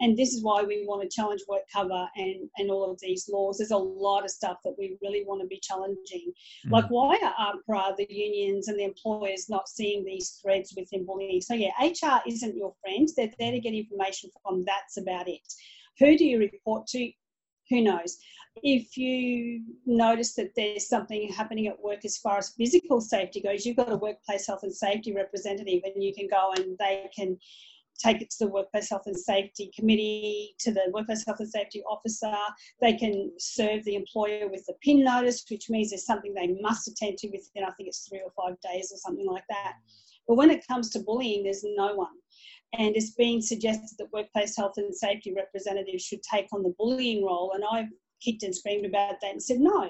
[0.01, 3.29] And this is why we want to challenge work cover and, and all of these
[3.31, 3.59] laws.
[3.59, 6.33] There's a lot of stuff that we really want to be challenging.
[6.67, 6.71] Mm.
[6.71, 11.41] Like why are AHPRA, the unions and the employers not seeing these threads within bullying?
[11.41, 13.09] So yeah, HR isn't your friend.
[13.17, 14.65] They're there to get information from.
[14.65, 15.41] That's about it.
[15.99, 17.11] Who do you report to?
[17.71, 18.19] Who knows?
[18.63, 23.67] if you notice that there's something happening at work as far as physical safety goes,
[23.67, 27.37] you've got a workplace health and safety representative, and you can go and they can
[27.99, 31.83] take it to the workplace health and safety committee, to the workplace health and safety
[31.89, 32.35] officer.
[32.81, 36.89] They can serve the employer with a PIN notice, which means there's something they must
[36.89, 39.75] attend to within, I think it's three or five days or something like that.
[40.29, 42.17] But when it comes to bullying, there's no one.
[42.75, 47.25] And it's being suggested that workplace health and safety representatives should take on the bullying
[47.25, 47.53] role.
[47.55, 47.89] And I've
[48.23, 49.89] kicked and screamed about that and said no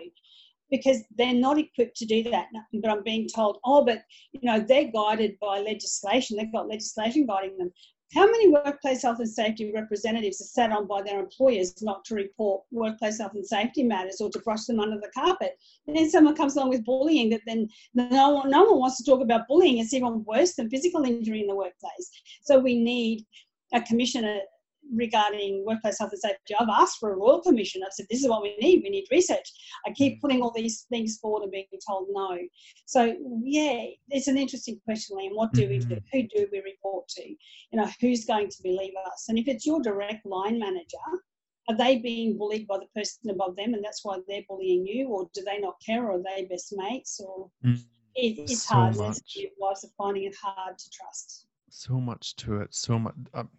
[0.70, 2.46] because they're not equipped to do that.
[2.72, 4.02] But I'm being told, oh, but
[4.32, 6.36] you know, they're guided by legislation.
[6.36, 7.72] They've got legislation guiding them.
[8.14, 12.14] How many workplace health and safety representatives are sat on by their employers not to
[12.14, 15.58] report workplace health and safety matters or to brush them under the carpet?
[15.86, 19.04] And then someone comes along with bullying that then no one, no one wants to
[19.04, 19.78] talk about bullying.
[19.78, 22.10] It's even worse than physical injury in the workplace.
[22.42, 23.24] So we need
[23.74, 24.38] a commissioner
[24.94, 27.82] regarding workplace health and safety, I've asked for a royal commission.
[27.84, 28.82] I've said, this is what we need.
[28.82, 29.50] We need research.
[29.86, 30.20] I keep mm.
[30.20, 32.38] putting all these things forward and being told no.
[32.86, 35.34] So, yeah, it's an interesting question, Liam.
[35.34, 35.96] What do we do?
[35.96, 36.06] Mm-hmm.
[36.12, 37.28] Who do we report to?
[37.28, 37.36] You
[37.72, 39.26] know, who's going to believe us?
[39.28, 40.96] And if it's your direct line manager,
[41.68, 45.08] are they being bullied by the person above them and that's why they're bullying you?
[45.08, 46.04] Or do they not care?
[46.06, 47.20] Or are they best mates?
[47.20, 47.78] Or mm.
[48.14, 48.96] it, it's so hard.
[48.96, 49.18] Much.
[49.62, 51.46] Are finding it hard to trust.
[51.68, 52.74] So much to it.
[52.74, 53.14] So much.
[53.34, 53.50] Um,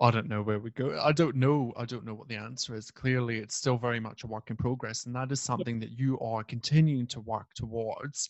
[0.00, 0.98] I don't know where we go.
[1.02, 1.72] I don't know.
[1.76, 2.90] I don't know what the answer is.
[2.90, 6.18] Clearly, it's still very much a work in progress, and that is something that you
[6.20, 8.28] are continuing to work towards.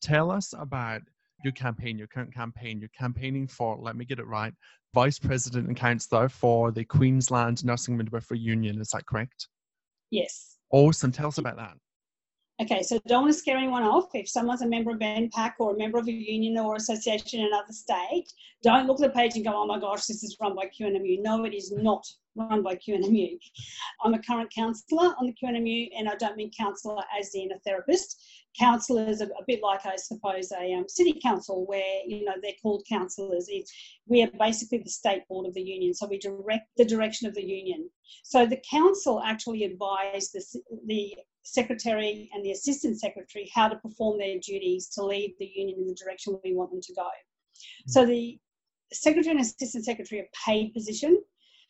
[0.00, 1.02] Tell us about
[1.44, 4.52] your campaign, your current campaign, you're campaigning for, let me get it right,
[4.94, 8.80] Vice President and Councillor for the Queensland Nursing Midwifery Union.
[8.80, 9.48] Is that correct?
[10.10, 10.56] Yes.
[10.70, 11.12] Awesome.
[11.12, 11.74] Tell us about that.
[12.60, 14.10] Okay, so don't want to scare anyone off.
[14.12, 17.46] If someone's a member of NPAQ or a member of a union or association in
[17.46, 18.26] another state,
[18.62, 21.22] don't look at the page and go, oh my gosh, this is run by QNMU.
[21.22, 22.06] No, it is not
[22.36, 23.38] run by QNMU.
[24.04, 27.58] I'm a current councillor on the QNMU, and I don't mean counsellor as in a
[27.60, 28.22] therapist.
[28.58, 32.52] Councillors are a bit like, I suppose, a um, city council where you know they're
[32.60, 33.48] called councillors.
[34.06, 37.34] We are basically the state board of the union, so we direct the direction of
[37.34, 37.88] the union.
[38.22, 40.44] So the council actually advise the,
[40.86, 41.14] the
[41.52, 45.86] secretary and the assistant secretary how to perform their duties to lead the union in
[45.86, 47.08] the direction we want them to go.
[47.86, 48.38] So the
[48.92, 51.22] secretary and assistant secretary are paid position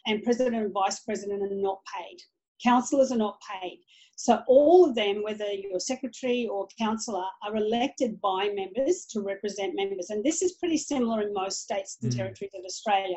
[0.07, 2.19] and president and vice president are not paid.
[2.63, 3.81] Councillors are not paid.
[4.17, 9.75] So all of them, whether you're secretary or councillor, are elected by members to represent
[9.75, 10.11] members.
[10.11, 12.17] And this is pretty similar in most states and mm.
[12.17, 13.17] territories of Australia,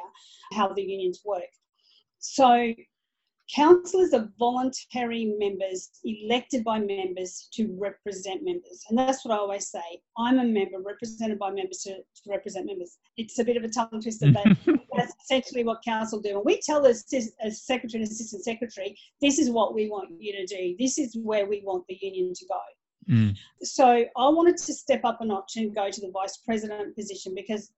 [0.53, 1.51] how the unions work.
[2.20, 2.74] So
[3.54, 8.84] Councillors are voluntary members elected by members to represent members.
[8.89, 10.02] And that's what I always say.
[10.18, 12.98] I'm a member represented by members to, to represent members.
[13.18, 14.46] It's a bit of a tongue twister, but
[14.96, 16.38] that's essentially what council do.
[16.38, 20.34] And we tell the as secretary and assistant secretary, this is what we want you
[20.34, 20.76] to do.
[20.80, 23.14] This is where we want the union to go.
[23.14, 23.36] Mm.
[23.62, 27.34] So I wanted to step up a notch and go to the vice president position
[27.36, 27.72] because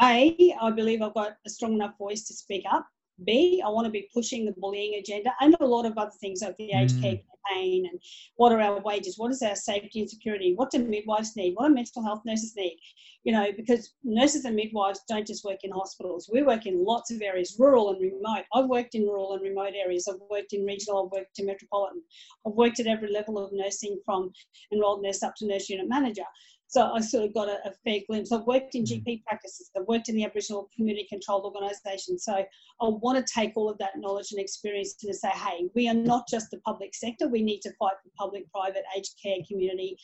[0.00, 2.86] A, I believe I've got a strong enough voice to speak up.
[3.24, 6.42] B, I want to be pushing the bullying agenda and a lot of other things
[6.42, 7.22] like the aged care mm.
[7.46, 8.00] campaign and
[8.36, 11.68] what are our wages, what is our safety and security, what do midwives need, what
[11.68, 12.76] do mental health nurses need,
[13.22, 16.28] you know, because nurses and midwives don't just work in hospitals.
[16.32, 18.44] We work in lots of areas, rural and remote.
[18.52, 20.08] I've worked in rural and remote areas.
[20.08, 22.02] I've worked in regional, I've worked in metropolitan.
[22.46, 24.32] I've worked at every level of nursing from
[24.72, 26.24] enrolled nurse up to nurse unit manager.
[26.66, 28.32] So I sort of got a, a, fair glimpse.
[28.32, 29.04] I've worked in mm.
[29.04, 32.18] GP practices, I've worked in the Aboriginal community controlled organisation.
[32.18, 32.44] So I
[32.80, 36.26] want to take all of that knowledge and experience to say, hey, we are not
[36.28, 39.96] just the public sector, we need to fight for public, private, aged care, community,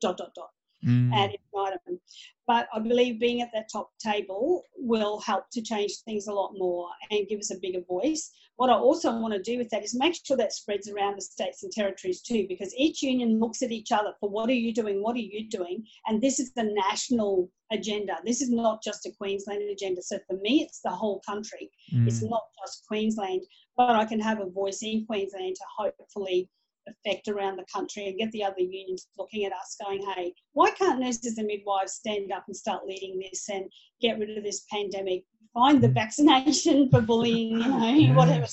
[0.00, 0.50] dot, dot, dot
[0.84, 1.12] mm.
[1.14, 2.00] and ignite them.
[2.46, 6.52] But I believe being at that top table will help to change things a lot
[6.56, 8.30] more and give us a bigger voice.
[8.58, 11.22] What I also want to do with that is make sure that spreads around the
[11.22, 14.74] states and territories too, because each union looks at each other for what are you
[14.74, 18.16] doing, what are you doing, and this is the national agenda.
[18.24, 20.02] This is not just a Queensland agenda.
[20.02, 21.70] So for me, it's the whole country.
[21.94, 22.08] Mm.
[22.08, 23.42] It's not just Queensland,
[23.76, 26.50] but I can have a voice in Queensland to hopefully
[26.88, 30.70] affect around the country and get the other unions looking at us going, hey, why
[30.70, 34.64] can't nurses and midwives stand up and start leading this and get rid of this
[34.68, 35.22] pandemic?
[35.58, 38.16] Find the vaccination for bullying, you know, yes.
[38.16, 38.46] whatever.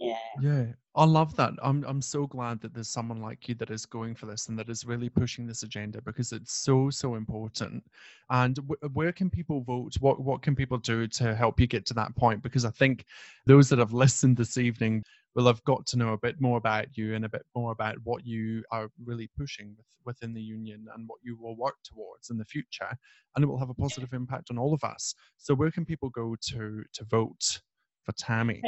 [0.00, 0.16] Yeah.
[0.42, 0.66] Yeah.
[0.98, 1.52] I love that.
[1.62, 4.58] I'm I'm so glad that there's someone like you that is going for this and
[4.58, 7.84] that is really pushing this agenda because it's so so important.
[8.30, 9.94] And w- where can people vote?
[10.00, 12.42] What what can people do to help you get to that point?
[12.42, 13.04] Because I think
[13.46, 15.04] those that have listened this evening
[15.34, 17.96] will have got to know a bit more about you and a bit more about
[18.04, 22.30] what you are really pushing with, within the union and what you will work towards
[22.30, 22.90] in the future.
[23.36, 25.14] And it will have a positive impact on all of us.
[25.36, 27.60] So where can people go to to vote
[28.04, 28.62] for Tammy?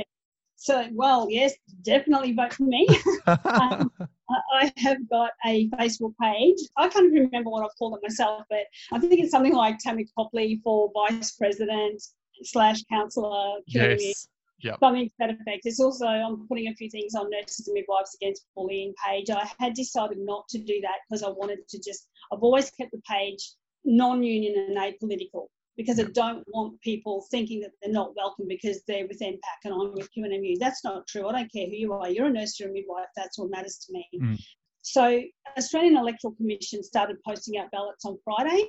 [0.60, 2.86] So, well, yes, definitely vote for me.
[3.26, 3.90] um,
[4.52, 6.58] I have got a Facebook page.
[6.76, 10.06] I can't remember what I've called it myself, but I think it's something like Tammy
[10.14, 12.02] Copley for Vice President
[12.42, 13.60] slash Councillor.
[13.66, 14.28] Yes.
[14.62, 14.78] Yep.
[14.80, 15.62] Something to that effect.
[15.64, 19.30] It's also, I'm putting a few things on Nurses and Midwives Against Bullying page.
[19.30, 22.92] I had decided not to do that because I wanted to just, I've always kept
[22.92, 23.52] the page
[23.84, 25.46] non union and apolitical
[25.76, 29.74] because I don't want people thinking that they're not welcome because they're with NPAQ and
[29.74, 30.58] I'm with QNMU.
[30.58, 31.26] That's not true.
[31.26, 32.10] I don't care who you are.
[32.10, 33.06] You're a nurse, you're a midwife.
[33.16, 34.06] That's what matters to me.
[34.14, 34.38] Mm.
[34.82, 35.22] So
[35.56, 38.68] Australian Electoral Commission started posting out ballots on Friday.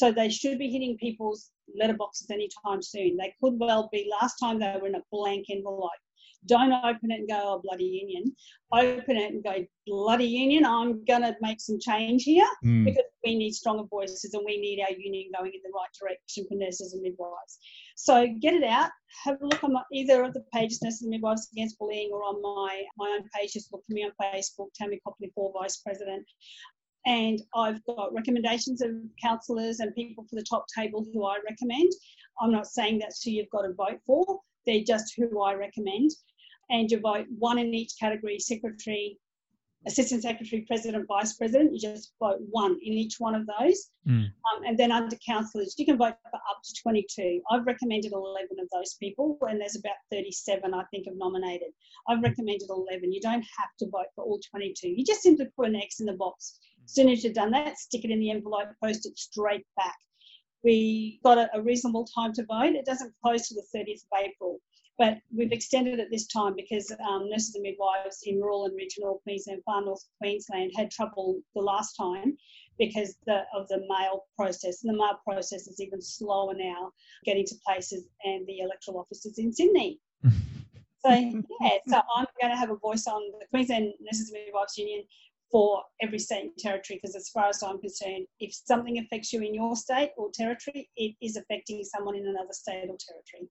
[0.00, 3.18] So they should be hitting people's letterboxes anytime soon.
[3.18, 4.10] They could well be.
[4.22, 5.90] Last time they were in a blank envelope.
[6.46, 8.34] Don't open it and go, oh, bloody union.
[8.72, 12.86] Open it and go, bloody union, I'm going to make some change here mm.
[12.86, 16.46] because we need stronger voices and we need our union going in the right direction
[16.48, 17.58] for nurses and midwives.
[17.96, 18.88] So get it out.
[19.24, 22.22] Have a look on my, either of the pages, Nurses and Midwives Against Bullying, or
[22.22, 23.52] on my, my own page.
[23.52, 26.24] Just look for me on Facebook, Tammy Copley for Vice President.
[27.06, 28.90] And I've got recommendations of
[29.22, 31.92] councillors and people for the top table who I recommend.
[32.40, 36.10] I'm not saying that's who you've got to vote for, they're just who I recommend
[36.70, 39.18] and you vote one in each category secretary,
[39.86, 41.72] assistant secretary, president, vice president.
[41.72, 43.90] You just vote one in each one of those.
[44.08, 44.26] Mm.
[44.26, 47.42] Um, and then under councillors, you can vote for up to 22.
[47.50, 51.68] I've recommended 11 of those people, and there's about 37, I think, have nominated.
[52.08, 53.12] I've recommended 11.
[53.12, 54.88] You don't have to vote for all 22.
[54.88, 56.58] You just simply put an X in the box
[56.90, 59.96] As soon as you've done that, stick it in the envelope, post it straight back.
[60.64, 62.74] We got a, a reasonable time to vote.
[62.74, 64.58] It doesn't close till the 30th of April,
[64.98, 69.20] but we've extended it this time because um, nurses and midwives in rural and regional
[69.22, 72.36] Queensland, far north Queensland, had trouble the last time
[72.76, 74.82] because the, of the mail process.
[74.82, 76.90] And the mail process is even slower now
[77.24, 80.00] getting to places and the electoral offices in Sydney.
[80.24, 84.76] so, yeah, so I'm going to have a voice on the Queensland Nurses and Midwives
[84.76, 85.04] Union
[85.50, 89.40] for every state and territory because as far as I'm concerned, if something affects you
[89.42, 93.48] in your state or territory, it is affecting someone in another state or territory.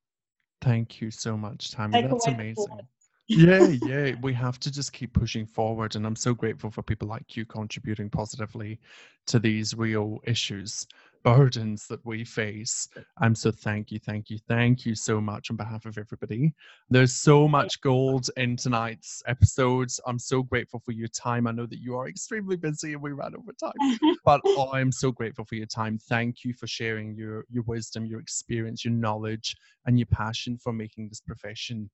[0.62, 2.02] Thank you so much, Tammy.
[2.02, 2.80] Take That's amazing.
[3.28, 4.16] yeah, yeah.
[4.22, 5.96] We have to just keep pushing forward.
[5.96, 8.80] And I'm so grateful for people like you contributing positively
[9.28, 10.86] to these real issues
[11.24, 12.88] burdens that we face.
[13.18, 16.54] I'm so thank you, thank you, thank you so much on behalf of everybody.
[16.90, 20.00] There's so much gold in tonight's episodes.
[20.06, 21.48] I'm so grateful for your time.
[21.48, 24.42] I know that you are extremely busy and we ran over time, but
[24.74, 25.98] I'm so grateful for your time.
[25.98, 29.56] Thank you for sharing your your wisdom, your experience, your knowledge,
[29.86, 31.90] and your passion for making this profession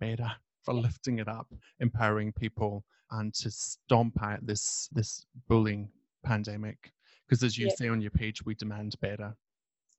[0.00, 0.30] better,
[0.62, 1.46] for lifting it up,
[1.80, 5.88] empowering people, and to stomp out this this bullying
[6.24, 6.92] pandemic
[7.32, 9.34] because as you say on your page, we demand better.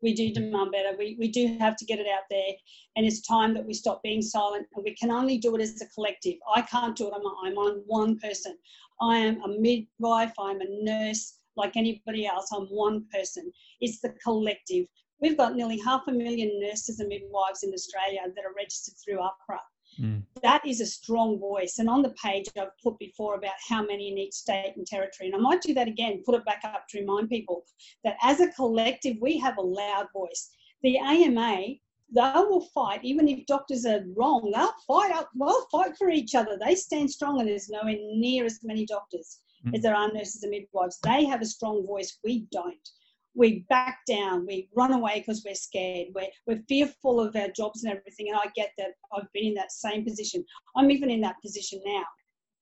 [0.03, 0.95] We do demand better.
[0.95, 2.51] We, we do have to get it out there.
[2.95, 4.67] And it's time that we stop being silent.
[4.75, 6.35] And we can only do it as a collective.
[6.53, 7.13] I can't do it.
[7.15, 8.55] I'm, I'm on one person.
[9.01, 10.33] I am a midwife.
[10.37, 12.51] I'm a nurse like anybody else.
[12.53, 13.51] I'm one person.
[13.81, 14.85] It's the collective.
[15.19, 19.17] We've got nearly half a million nurses and midwives in Australia that are registered through
[19.17, 19.57] AHPRA.
[19.99, 20.23] Mm.
[20.41, 21.79] That is a strong voice.
[21.79, 25.29] And on the page, I've put before about how many in each state and territory.
[25.29, 27.63] And I might do that again, put it back up to remind people
[28.03, 30.51] that as a collective, we have a loud voice.
[30.81, 31.75] The AMA,
[32.15, 36.35] they will fight, even if doctors are wrong, they'll fight up, they'll fight for each
[36.35, 36.57] other.
[36.59, 39.75] They stand strong, and there's nowhere near as many doctors mm.
[39.75, 40.99] as there are nurses and midwives.
[41.01, 42.89] They have a strong voice, we don't
[43.35, 47.83] we back down, we run away because we're scared, we're, we're fearful of our jobs
[47.83, 48.29] and everything.
[48.29, 50.43] And I get that I've been in that same position.
[50.75, 52.03] I'm even in that position now.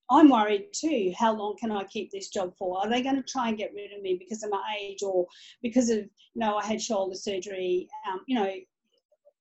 [0.09, 1.13] I'm worried too.
[1.17, 2.79] How long can I keep this job for?
[2.79, 5.25] Are they going to try and get rid of me because of my age or
[5.61, 7.87] because of, you know, I had shoulder surgery?
[8.11, 8.51] Um, you know,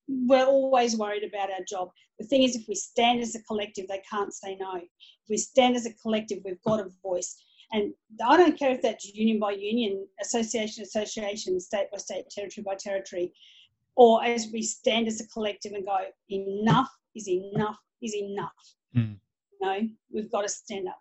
[0.08, 1.90] we're always worried about our job.
[2.18, 4.76] The thing is, if we stand as a collective, they can't say no.
[4.76, 7.36] If we stand as a collective, we've got a voice.
[7.72, 7.92] And
[8.26, 12.74] I don't care if that's union by union, association association, state by state, territory by
[12.74, 13.32] territory,
[13.96, 15.98] or as we stand as a collective and go,
[16.28, 18.52] enough is enough is enough.
[18.96, 19.16] Mm.
[19.60, 19.80] Know,
[20.12, 21.00] we've got to stand up.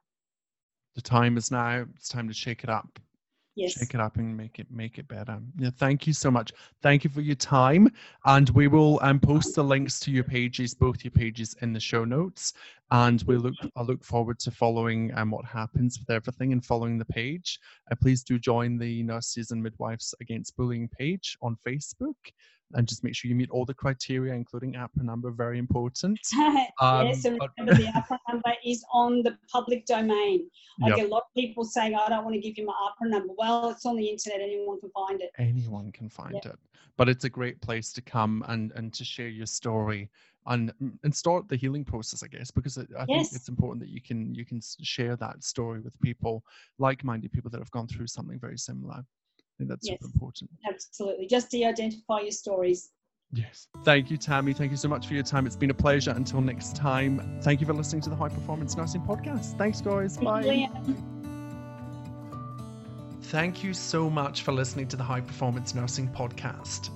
[0.96, 1.86] The time is now.
[1.96, 3.00] It's time to shake it up
[3.60, 3.74] yes.
[3.74, 5.40] shake it up and make it make it better.
[5.58, 6.52] Yeah, thank you so much.
[6.82, 7.92] Thank you for your time,
[8.26, 11.80] and we will um, post the links to your pages, both your pages, in the
[11.80, 12.54] show notes.
[12.92, 16.98] And we look, I look forward to following um, what happens with everything and following
[16.98, 17.60] the page.
[17.92, 22.16] Uh, please do join the Nurses and Midwives Against Bullying page on Facebook
[22.74, 26.20] and just make sure you meet all the criteria, including AHPRA number, very important.
[26.82, 30.50] Um, yes, and remember the AHPRA number is on the public domain.
[30.82, 30.98] I yep.
[30.98, 33.10] get a lot of people saying, oh, I don't want to give you my AHPRA
[33.10, 33.34] number.
[33.38, 35.32] Well, it's on the internet, anyone can find it.
[35.38, 36.46] Anyone can find yep.
[36.46, 36.60] it.
[36.96, 40.10] But it's a great place to come and, and to share your story
[40.46, 43.08] and mm, and start the healing process, I guess, because I yes.
[43.08, 46.44] think it's important that you can you can share that story with people,
[46.78, 50.50] like-minded people that have gone through something very similar i think that's yes, super important.
[50.68, 51.28] Absolutely.
[51.28, 52.92] Just de-identify your stories.
[53.32, 53.68] Yes.
[53.84, 54.54] Thank you, Tammy.
[54.54, 55.46] Thank you so much for your time.
[55.46, 56.12] It's been a pleasure.
[56.12, 59.58] Until next time, thank you for listening to the High Performance Nursing Podcast.
[59.58, 60.18] Thanks, guys.
[60.18, 60.70] Bye.
[63.24, 66.90] Thank you so much for listening to the High Performance Nursing Podcast.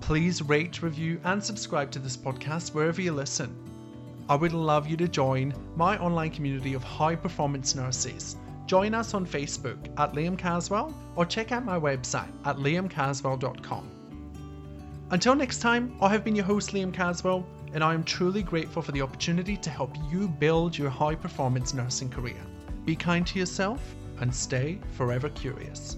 [0.00, 3.54] Please rate, review, and subscribe to this podcast wherever you listen.
[4.28, 8.36] I would love you to join my online community of high performance nurses
[8.70, 13.90] Join us on Facebook at Liam Caswell or check out my website at liamcaswell.com.
[15.10, 17.44] Until next time, I have been your host, Liam Caswell,
[17.74, 21.74] and I am truly grateful for the opportunity to help you build your high performance
[21.74, 22.40] nursing career.
[22.84, 23.80] Be kind to yourself
[24.20, 25.96] and stay forever curious.